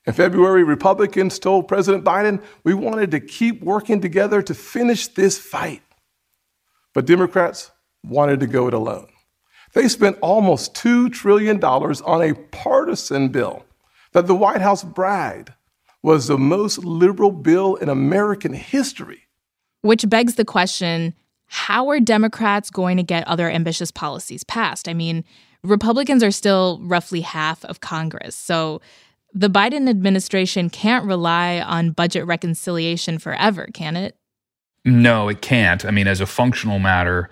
In 0.06 0.14
February, 0.14 0.64
Republicans 0.64 1.40
told 1.40 1.68
President 1.68 2.04
Biden 2.04 2.42
we 2.64 2.74
wanted 2.74 3.12
to 3.12 3.20
keep 3.20 3.62
working 3.62 4.02
together 4.02 4.42
to 4.42 4.54
finish 4.54 5.08
this 5.08 5.38
fight. 5.38 5.82
But 6.94 7.06
Democrats 7.06 7.72
wanted 8.04 8.40
to 8.40 8.48
go 8.48 8.68
it 8.68 8.74
alone. 8.74 9.10
They 9.74 9.88
spent 9.88 10.18
almost 10.22 10.74
$2 10.74 11.12
trillion 11.12 11.64
on 11.64 12.22
a 12.22 12.34
partisan 12.34 13.30
bill 13.30 13.66
that 14.14 14.26
the 14.26 14.36
White 14.36 14.62
House 14.62 14.84
bragged 14.84 15.54
was 16.02 16.28
the 16.28 16.38
most 16.38 16.80
liberal 16.80 17.32
bill 17.32 17.76
in 17.76 17.90
American 17.90 18.54
history. 18.54 19.28
Which 19.82 20.10
begs 20.10 20.36
the 20.36 20.46
question 20.46 21.14
how 21.52 21.90
are 21.90 22.00
Democrats 22.00 22.70
going 22.70 22.98
to 22.98 23.04
get 23.04 23.28
other 23.28 23.50
ambitious 23.50 23.90
policies 23.90 24.44
passed? 24.44 24.88
I 24.88 24.94
mean, 24.94 25.24
Republicans 25.64 26.24
are 26.24 26.32
still 26.32 26.80
roughly 26.84 27.22
half 27.22 27.66
of 27.66 27.82
Congress. 27.82 28.36
So 28.36 28.82
the 29.34 29.50
Biden 29.50 29.90
administration 29.90 30.70
can't 30.70 31.06
rely 31.06 31.60
on 31.60 31.92
budget 31.92 32.26
reconciliation 32.26 33.20
forever, 33.20 33.68
can 33.74 33.96
it? 33.96 34.16
No, 34.86 35.28
it 35.28 35.42
can't. 35.42 35.84
I 35.84 35.92
mean, 35.92 36.08
as 36.08 36.22
a 36.22 36.26
functional 36.26 36.80
matter, 36.80 37.30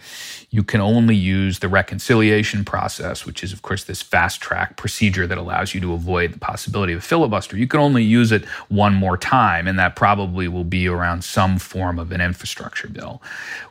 you 0.50 0.64
can 0.64 0.82
only 0.82 1.16
use 1.16 1.60
the 1.60 1.70
reconciliation 1.70 2.66
process, 2.66 3.26
which 3.26 3.42
is, 3.42 3.54
of 3.54 3.62
course, 3.62 3.86
this 3.86 4.02
fast 4.02 4.42
track 4.42 4.76
procedure 4.76 5.26
that 5.26 5.38
allows 5.38 5.74
you 5.74 5.80
to 5.80 5.94
avoid 5.94 6.34
the 6.34 6.40
possibility 6.40 6.92
of 6.92 7.06
filibuster. 7.06 7.58
You 7.58 7.66
can 7.66 7.80
only 7.80 8.04
use 8.04 8.34
it 8.34 8.44
one 8.68 8.94
more 8.94 9.18
time, 9.18 9.66
and 9.66 9.80
that 9.80 9.96
probably 9.96 10.50
will 10.50 10.66
be 10.66 10.90
around 10.90 11.24
some 11.24 11.58
form 11.58 12.00
of 12.00 12.12
an 12.12 12.20
infrastructure 12.20 12.90
bill. 12.90 13.22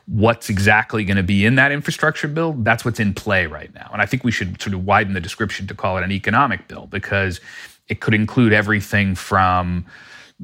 What's 0.07 0.49
exactly 0.49 1.03
going 1.03 1.17
to 1.17 1.23
be 1.23 1.45
in 1.45 1.53
that 1.55 1.71
infrastructure 1.71 2.27
bill? 2.27 2.53
That's 2.53 2.83
what's 2.83 2.99
in 2.99 3.13
play 3.13 3.45
right 3.45 3.73
now. 3.75 3.89
And 3.93 4.01
I 4.01 4.07
think 4.07 4.23
we 4.23 4.31
should 4.31 4.59
sort 4.59 4.73
of 4.73 4.85
widen 4.85 5.13
the 5.13 5.21
description 5.21 5.67
to 5.67 5.75
call 5.75 5.97
it 5.97 6.03
an 6.03 6.11
economic 6.11 6.67
bill 6.67 6.87
because 6.87 7.39
it 7.89 7.99
could 7.99 8.13
include 8.13 8.53
everything 8.53 9.15
from 9.15 9.85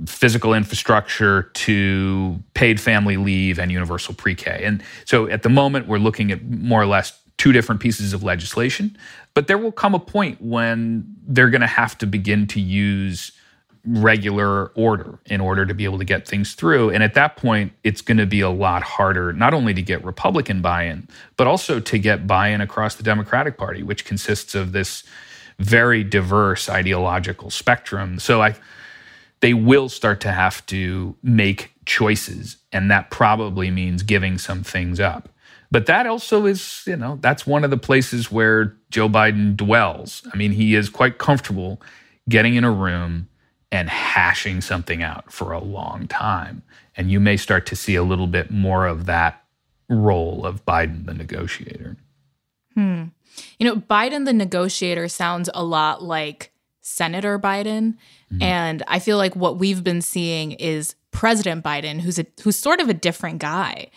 physical 0.06 0.54
infrastructure 0.54 1.44
to 1.54 2.42
paid 2.56 2.82
family 2.82 3.18
leave 3.18 3.60
and 3.60 3.72
universal 3.72 4.14
pre 4.14 4.36
K. 4.36 4.64
And 4.64 4.84
so 5.06 5.28
at 5.28 5.44
the 5.44 5.50
moment, 5.50 5.88
we're 5.88 6.00
looking 6.00 6.32
at 6.32 6.44
more 6.44 6.82
or 6.82 6.88
less 6.88 7.20
two 7.38 7.52
different 7.52 7.82
pieces 7.82 8.14
of 8.14 8.24
legislation. 8.24 8.98
But 9.34 9.48
there 9.48 9.58
will 9.58 9.72
come 9.72 9.96
a 9.96 10.00
point 10.00 10.42
when 10.42 11.06
they're 11.28 11.50
going 11.50 11.62
to 11.62 11.68
have 11.68 11.98
to 12.00 12.06
begin 12.06 12.48
to 12.48 12.60
use 12.60 13.32
regular 13.86 14.68
order 14.76 15.20
in 15.26 15.42
order 15.42 15.66
to 15.66 15.74
be 15.74 15.84
able 15.84 15.98
to 15.98 16.06
get 16.06 16.26
things 16.26 16.54
through. 16.54 16.90
And 16.92 17.04
at 17.04 17.16
that 17.16 17.36
point, 17.36 17.74
it's 17.84 18.02
going 18.02 18.18
to 18.18 18.26
be 18.26 18.40
a 18.40 18.50
lot 18.50 18.82
harder, 18.82 19.34
not 19.34 19.54
only 19.54 19.74
to 19.74 19.82
get 19.82 20.04
Republican 20.06 20.62
buy 20.62 20.84
in, 20.84 21.08
but 21.36 21.48
also 21.48 21.80
to 21.82 21.98
get 21.98 22.26
buy 22.26 22.48
in 22.50 22.62
across 22.62 22.96
the 22.96 23.04
Democratic 23.04 23.58
Party, 23.58 23.84
which 23.84 24.06
consists 24.06 24.56
of 24.56 24.72
this 24.72 25.04
very 25.64 26.04
diverse 26.04 26.70
ideological 26.70 27.50
spectrum. 27.50 28.20
So 28.20 28.42
I 28.42 28.56
they 29.44 29.54
will 29.54 29.90
start 29.90 30.22
to 30.22 30.32
have 30.32 30.66
to 30.68 31.16
make 31.22 31.74
choices. 31.86 32.56
And 32.72 32.90
that 32.90 33.12
probably 33.12 33.70
means 33.70 34.02
giving 34.02 34.38
some 34.38 34.64
things 34.64 35.02
up. 35.02 35.28
But 35.70 35.86
that 35.88 36.08
also 36.08 36.46
is, 36.46 36.84
you 36.88 36.96
know, 36.96 37.18
that's 37.20 37.46
one 37.46 37.66
of 37.66 37.70
the 37.70 37.78
places 37.78 38.32
where 38.32 38.78
Joe 38.90 39.10
Biden 39.10 39.58
dwells. 39.58 40.26
I 40.34 40.38
mean, 40.38 40.52
he 40.54 40.76
is 40.76 40.88
quite 40.90 41.18
comfortable 41.18 41.82
getting 42.30 42.56
in 42.56 42.64
a 42.64 42.72
room 42.72 43.28
and 43.70 43.90
hashing 43.90 44.62
something 44.62 45.04
out 45.04 45.30
for 45.30 45.52
a 45.52 45.60
long 45.60 46.08
time. 46.08 46.62
And 46.96 47.12
you 47.12 47.20
may 47.20 47.36
start 47.36 47.66
to 47.66 47.76
see 47.76 47.96
a 47.96 48.04
little 48.04 48.28
bit 48.28 48.50
more 48.50 48.86
of 48.86 49.08
that 49.08 49.44
role 49.90 50.46
of 50.46 50.64
Biden, 50.66 51.06
the 51.06 51.14
negotiator. 51.14 51.98
Hmm. 52.76 53.06
You 53.60 53.68
know, 53.68 53.76
Biden, 53.76 54.26
the 54.26 54.34
negotiator, 54.34 55.08
sounds 55.08 55.50
a 55.54 55.64
lot 55.64 56.04
like 56.04 56.54
Senator 56.84 57.40
Biden. 57.40 57.96
Mm-hmm. 58.32 58.42
And 58.44 58.84
I 58.88 59.00
feel 59.00 59.18
like 59.18 59.36
what 59.36 59.58
we've 59.58 59.84
been 59.84 60.02
seeing 60.02 60.52
is 60.54 60.96
President 61.12 61.64
Biden, 61.64 62.02
who's 62.02 62.20
a 62.20 62.26
who's 62.44 62.58
sort 62.58 62.80
of 62.80 62.90
a 62.90 62.94
different 62.94 63.40
guy. 63.40 63.90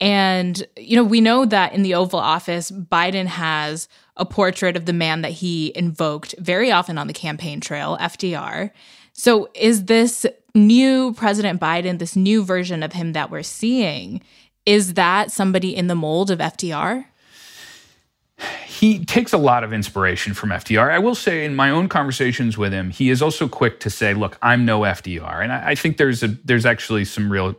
And 0.00 0.66
you 0.76 0.96
know, 0.96 1.04
we 1.04 1.20
know 1.20 1.44
that 1.44 1.74
in 1.74 1.82
the 1.82 1.94
Oval 1.94 2.18
Office, 2.18 2.70
Biden 2.70 3.26
has 3.26 3.88
a 4.16 4.24
portrait 4.24 4.76
of 4.76 4.86
the 4.86 4.92
man 4.92 5.20
that 5.20 5.32
he 5.32 5.72
invoked 5.76 6.34
very 6.38 6.72
often 6.72 6.96
on 6.98 7.06
the 7.06 7.12
campaign 7.12 7.60
trail, 7.60 7.98
FDR. 8.00 8.70
So 9.12 9.50
is 9.54 9.84
this 9.84 10.24
new 10.54 11.12
President 11.14 11.60
Biden, 11.60 11.98
this 11.98 12.16
new 12.16 12.42
version 12.42 12.82
of 12.82 12.94
him 12.94 13.12
that 13.12 13.30
we're 13.30 13.42
seeing, 13.42 14.22
is 14.64 14.94
that 14.94 15.30
somebody 15.30 15.76
in 15.76 15.88
the 15.88 15.94
mold 15.94 16.30
of 16.30 16.38
FDR? 16.38 17.04
he 18.80 19.04
takes 19.04 19.34
a 19.34 19.36
lot 19.36 19.62
of 19.62 19.74
inspiration 19.74 20.32
from 20.32 20.48
FDR. 20.48 20.90
I 20.90 20.98
will 20.98 21.14
say, 21.14 21.44
in 21.44 21.54
my 21.54 21.68
own 21.68 21.86
conversations 21.86 22.56
with 22.56 22.72
him, 22.72 22.88
he 22.88 23.10
is 23.10 23.20
also 23.20 23.46
quick 23.46 23.78
to 23.80 23.90
say, 23.90 24.14
"Look, 24.14 24.38
I'm 24.40 24.64
no 24.64 24.80
FDR," 24.80 25.42
and 25.42 25.52
I, 25.52 25.72
I 25.72 25.74
think 25.74 25.98
there's 25.98 26.22
a 26.22 26.28
there's 26.28 26.64
actually 26.64 27.04
some 27.04 27.30
real, 27.30 27.54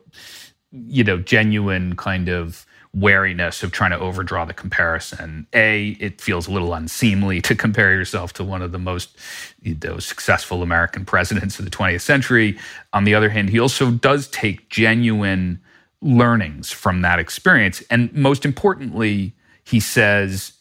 you 0.72 1.04
know, 1.04 1.18
genuine 1.20 1.96
kind 1.96 2.28
of 2.28 2.66
wariness 2.96 3.62
of 3.62 3.72
trying 3.72 3.92
to 3.92 4.00
overdraw 4.00 4.46
the 4.46 4.54
comparison. 4.56 5.46
A, 5.54 5.90
it 6.00 6.20
feels 6.20 6.48
a 6.48 6.52
little 6.52 6.74
unseemly 6.74 7.40
to 7.42 7.54
compare 7.54 7.94
yourself 7.94 8.34
to 8.34 8.44
one 8.44 8.64
of 8.64 8.72
the 8.72 8.80
most 8.80 9.16
you 9.62 9.78
know, 9.84 10.00
successful 10.00 10.64
American 10.64 11.06
presidents 11.06 11.60
of 11.60 11.66
the 11.66 11.72
20th 11.72 12.02
century. 12.02 12.58
On 12.94 13.04
the 13.04 13.14
other 13.14 13.30
hand, 13.30 13.52
he 13.52 13.60
also 13.60 13.92
does 13.92 14.28
take 14.30 14.70
genuine 14.70 15.62
learnings 16.02 16.72
from 16.72 17.04
that 17.04 17.20
experience. 17.20 17.84
And 17.92 18.12
most 18.12 18.44
importantly, 18.44 19.36
he 19.64 19.80
says, 19.80 20.54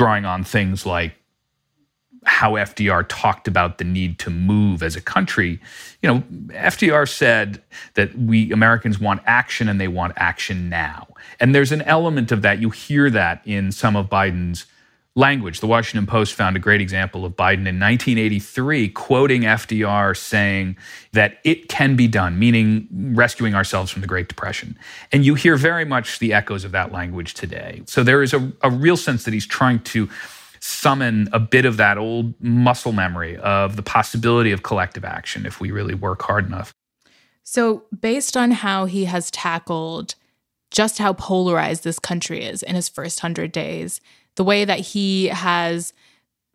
drawing 0.00 0.24
on 0.24 0.42
things 0.42 0.86
like 0.86 1.12
how 2.24 2.52
FDR 2.52 3.04
talked 3.06 3.46
about 3.46 3.76
the 3.76 3.84
need 3.84 4.18
to 4.20 4.30
move 4.30 4.82
as 4.82 4.96
a 4.96 5.00
country. 5.02 5.60
You 6.00 6.08
know, 6.08 6.20
FDR 6.48 7.06
said 7.06 7.62
that 7.96 8.16
we 8.16 8.50
Americans 8.50 8.98
want 8.98 9.20
action 9.26 9.68
and 9.68 9.78
they 9.78 9.88
want 9.88 10.14
action 10.16 10.70
now. 10.70 11.06
And 11.38 11.54
there's 11.54 11.70
an 11.70 11.82
element 11.82 12.32
of 12.32 12.40
that. 12.40 12.62
You 12.62 12.70
hear 12.70 13.10
that 13.10 13.42
in 13.44 13.72
some 13.72 13.94
of 13.94 14.08
Biden's 14.08 14.64
language. 15.20 15.60
The 15.60 15.68
Washington 15.68 16.06
Post 16.06 16.34
found 16.34 16.56
a 16.56 16.58
great 16.58 16.80
example 16.80 17.24
of 17.24 17.36
Biden 17.36 17.68
in 17.68 17.78
1983 17.78 18.88
quoting 18.88 19.42
FDR 19.42 20.16
saying 20.16 20.76
that 21.12 21.38
it 21.44 21.68
can 21.68 21.94
be 21.94 22.08
done, 22.08 22.38
meaning 22.38 22.88
rescuing 23.14 23.54
ourselves 23.54 23.92
from 23.92 24.00
the 24.00 24.08
Great 24.08 24.28
Depression. 24.28 24.76
And 25.12 25.24
you 25.24 25.34
hear 25.36 25.56
very 25.56 25.84
much 25.84 26.18
the 26.18 26.32
echoes 26.32 26.64
of 26.64 26.72
that 26.72 26.90
language 26.90 27.34
today. 27.34 27.82
So 27.86 28.02
there 28.02 28.22
is 28.22 28.34
a, 28.34 28.50
a 28.62 28.70
real 28.70 28.96
sense 28.96 29.24
that 29.24 29.34
he's 29.34 29.46
trying 29.46 29.80
to 29.80 30.08
summon 30.58 31.28
a 31.32 31.38
bit 31.38 31.64
of 31.64 31.76
that 31.76 31.98
old 31.98 32.34
muscle 32.42 32.92
memory 32.92 33.36
of 33.38 33.76
the 33.76 33.82
possibility 33.82 34.50
of 34.50 34.62
collective 34.62 35.04
action 35.04 35.46
if 35.46 35.60
we 35.60 35.70
really 35.70 35.94
work 35.94 36.22
hard 36.22 36.46
enough. 36.46 36.72
So, 37.42 37.84
based 37.98 38.36
on 38.36 38.50
how 38.50 38.84
he 38.84 39.06
has 39.06 39.30
tackled 39.30 40.14
just 40.70 40.98
how 40.98 41.12
polarized 41.12 41.84
this 41.84 41.98
country 41.98 42.44
is 42.44 42.62
in 42.62 42.74
his 42.74 42.88
first 42.88 43.22
100 43.22 43.50
days, 43.52 44.00
the 44.36 44.44
way 44.44 44.64
that 44.64 44.80
he 44.80 45.26
has 45.26 45.92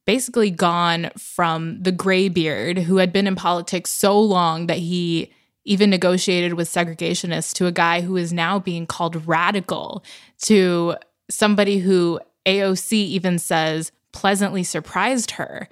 basically 0.06 0.52
gone 0.52 1.10
from 1.18 1.82
the 1.82 1.92
graybeard 1.92 2.78
who 2.78 2.98
had 2.98 3.12
been 3.12 3.28
in 3.28 3.36
politics 3.36 3.92
so 3.92 4.20
long 4.20 4.68
that 4.68 4.78
he 4.78 5.32
even 5.66 5.90
negotiated 5.90 6.54
with 6.54 6.70
segregationists 6.70 7.54
to 7.54 7.66
a 7.66 7.72
guy 7.72 8.02
who 8.02 8.16
is 8.16 8.32
now 8.32 8.60
being 8.60 8.86
called 8.86 9.28
radical 9.28 10.04
to 10.44 10.96
somebody 11.30 11.80
who 11.80 12.20
AOC 12.46 12.94
even 12.94 13.40
says 13.40 13.92
pleasantly 14.12 14.64
surprised 14.64 15.32
her. 15.32 15.68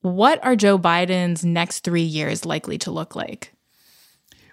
What 0.00 0.44
are 0.44 0.56
Joe 0.56 0.78
Biden's 0.78 1.44
next 1.44 1.80
three 1.80 2.02
years 2.02 2.44
likely 2.44 2.76
to 2.78 2.90
look 2.90 3.14
like? 3.14 3.54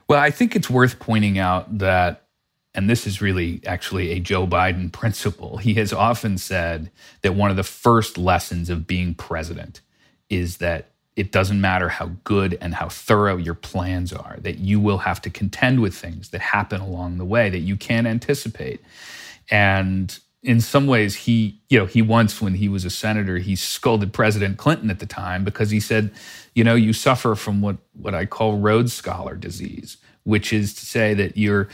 Well, 0.07 0.19
I 0.19 0.29
think 0.29 0.55
it's 0.55 0.69
worth 0.69 0.99
pointing 0.99 1.39
out 1.39 1.79
that, 1.79 2.27
and 2.79 2.89
this 2.89 3.05
is 3.05 3.21
really 3.21 3.59
actually 3.65 4.11
a 4.11 4.21
Joe 4.21 4.47
Biden 4.47 4.89
principle, 4.89 5.57
he 5.57 5.73
has 5.73 5.91
often 5.91 6.37
said 6.37 6.89
that 7.23 7.35
one 7.35 7.51
of 7.51 7.57
the 7.57 7.63
first 7.63 8.17
lessons 8.17 8.69
of 8.69 8.87
being 8.87 9.13
president 9.13 9.81
is 10.29 10.59
that 10.59 10.91
it 11.17 11.33
doesn't 11.33 11.59
matter 11.59 11.89
how 11.89 12.11
good 12.23 12.57
and 12.61 12.73
how 12.73 12.87
thorough 12.87 13.35
your 13.35 13.53
plans 13.53 14.13
are, 14.13 14.37
that 14.43 14.59
you 14.59 14.79
will 14.79 14.99
have 14.99 15.21
to 15.23 15.29
contend 15.29 15.81
with 15.81 15.93
things 15.93 16.29
that 16.29 16.39
happen 16.39 16.79
along 16.79 17.17
the 17.17 17.25
way 17.25 17.49
that 17.49 17.59
you 17.59 17.75
can't 17.75 18.07
anticipate. 18.07 18.79
And 19.51 20.17
in 20.41 20.61
some 20.61 20.87
ways 20.87 21.15
he 21.15 21.59
you 21.67 21.77
know 21.77 21.85
he 21.85 22.01
once 22.01 22.41
when 22.41 22.53
he 22.53 22.69
was 22.69 22.85
a 22.85 22.89
senator 22.89 23.39
he 23.39 23.57
scolded 23.57 24.13
president 24.13 24.57
clinton 24.57 24.89
at 24.89 24.99
the 24.99 25.05
time 25.05 25.43
because 25.43 25.69
he 25.69 25.81
said 25.81 26.09
you 26.55 26.63
know 26.63 26.75
you 26.75 26.93
suffer 26.93 27.35
from 27.35 27.59
what 27.59 27.75
what 27.91 28.15
i 28.15 28.25
call 28.25 28.57
rhodes 28.57 28.93
scholar 28.93 29.35
disease 29.35 29.97
which 30.23 30.53
is 30.53 30.73
to 30.73 30.85
say 30.85 31.13
that 31.13 31.35
you're 31.35 31.67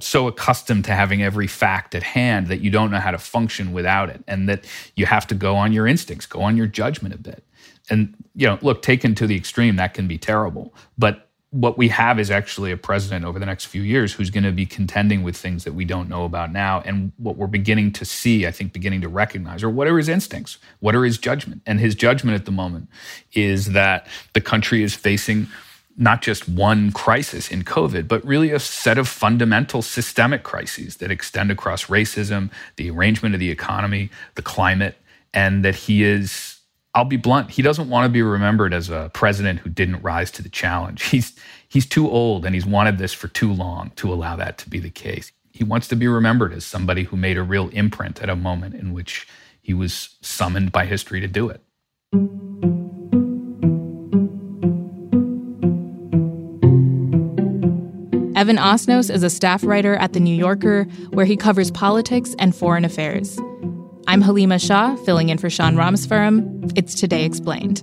so 0.00 0.26
accustomed 0.26 0.84
to 0.84 0.92
having 0.92 1.22
every 1.22 1.46
fact 1.46 1.94
at 1.94 2.02
hand 2.02 2.48
that 2.48 2.60
you 2.60 2.70
don't 2.70 2.90
know 2.90 3.00
how 3.00 3.10
to 3.10 3.18
function 3.18 3.72
without 3.72 4.10
it 4.10 4.22
and 4.26 4.48
that 4.48 4.64
you 4.96 5.06
have 5.06 5.26
to 5.26 5.34
go 5.34 5.56
on 5.56 5.72
your 5.72 5.86
instincts 5.86 6.26
go 6.26 6.40
on 6.40 6.56
your 6.56 6.66
judgment 6.66 7.14
a 7.14 7.18
bit 7.18 7.44
and 7.88 8.14
you 8.34 8.46
know 8.46 8.58
look 8.62 8.82
taken 8.82 9.14
to 9.14 9.26
the 9.26 9.36
extreme 9.36 9.76
that 9.76 9.94
can 9.94 10.06
be 10.06 10.18
terrible 10.18 10.74
but 10.98 11.30
what 11.50 11.76
we 11.76 11.88
have 11.88 12.20
is 12.20 12.30
actually 12.30 12.70
a 12.70 12.76
president 12.76 13.24
over 13.24 13.38
the 13.38 13.46
next 13.46 13.64
few 13.64 13.82
years 13.82 14.12
who's 14.12 14.30
going 14.30 14.44
to 14.44 14.52
be 14.52 14.64
contending 14.64 15.24
with 15.24 15.36
things 15.36 15.64
that 15.64 15.72
we 15.72 15.84
don't 15.84 16.08
know 16.08 16.24
about 16.24 16.52
now. 16.52 16.80
And 16.82 17.10
what 17.16 17.36
we're 17.36 17.48
beginning 17.48 17.92
to 17.94 18.04
see, 18.04 18.46
I 18.46 18.52
think, 18.52 18.72
beginning 18.72 19.00
to 19.00 19.08
recognize, 19.08 19.64
or 19.64 19.68
what 19.68 19.88
are 19.88 19.98
his 19.98 20.08
instincts? 20.08 20.58
What 20.78 20.94
are 20.94 21.04
his 21.04 21.18
judgment? 21.18 21.62
And 21.66 21.80
his 21.80 21.96
judgment 21.96 22.36
at 22.36 22.44
the 22.44 22.52
moment 22.52 22.88
is 23.32 23.72
that 23.72 24.06
the 24.32 24.40
country 24.40 24.84
is 24.84 24.94
facing 24.94 25.48
not 25.96 26.22
just 26.22 26.48
one 26.48 26.92
crisis 26.92 27.50
in 27.50 27.62
COVID, 27.62 28.08
but 28.08 28.24
really 28.24 28.50
a 28.50 28.60
set 28.60 28.98
of 28.98 29.08
fundamental 29.08 29.82
systemic 29.82 30.42
crises 30.42 30.96
that 30.96 31.10
extend 31.10 31.50
across 31.50 31.86
racism, 31.86 32.50
the 32.76 32.90
arrangement 32.90 33.34
of 33.34 33.40
the 33.40 33.50
economy, 33.50 34.10
the 34.34 34.42
climate, 34.42 34.96
and 35.34 35.64
that 35.64 35.74
he 35.74 36.02
is 36.02 36.56
I'll 36.94 37.04
be 37.04 37.16
blunt. 37.16 37.50
He 37.52 37.62
doesn't 37.62 37.88
want 37.88 38.06
to 38.06 38.08
be 38.08 38.22
remembered 38.22 38.74
as 38.74 38.90
a 38.90 39.10
president 39.14 39.60
who 39.60 39.70
didn't 39.70 40.02
rise 40.02 40.30
to 40.32 40.42
the 40.42 40.48
challenge. 40.48 41.04
He's 41.04 41.34
he's 41.68 41.86
too 41.86 42.10
old 42.10 42.44
and 42.44 42.54
he's 42.54 42.66
wanted 42.66 42.98
this 42.98 43.12
for 43.12 43.28
too 43.28 43.52
long 43.52 43.92
to 43.96 44.12
allow 44.12 44.36
that 44.36 44.58
to 44.58 44.70
be 44.70 44.80
the 44.80 44.90
case. 44.90 45.30
He 45.52 45.64
wants 45.64 45.88
to 45.88 45.96
be 45.96 46.08
remembered 46.08 46.52
as 46.52 46.64
somebody 46.64 47.04
who 47.04 47.16
made 47.16 47.36
a 47.36 47.42
real 47.42 47.68
imprint 47.68 48.22
at 48.22 48.28
a 48.28 48.36
moment 48.36 48.74
in 48.74 48.92
which 48.92 49.26
he 49.60 49.74
was 49.74 50.16
summoned 50.20 50.72
by 50.72 50.86
history 50.86 51.20
to 51.20 51.28
do 51.28 51.48
it. 51.48 52.79
Evan 58.40 58.56
Osnos 58.56 59.14
is 59.14 59.22
a 59.22 59.28
staff 59.28 59.62
writer 59.62 59.96
at 59.96 60.14
The 60.14 60.18
New 60.18 60.34
Yorker, 60.34 60.84
where 61.10 61.26
he 61.26 61.36
covers 61.36 61.70
politics 61.70 62.34
and 62.38 62.56
foreign 62.56 62.86
affairs. 62.86 63.38
I'm 64.06 64.22
Halima 64.22 64.58
Shah, 64.58 64.96
filling 65.04 65.28
in 65.28 65.36
for 65.36 65.50
Sean 65.50 65.74
Rameswaram. 65.74 66.72
It's 66.74 66.94
Today 66.94 67.26
Explained. 67.26 67.82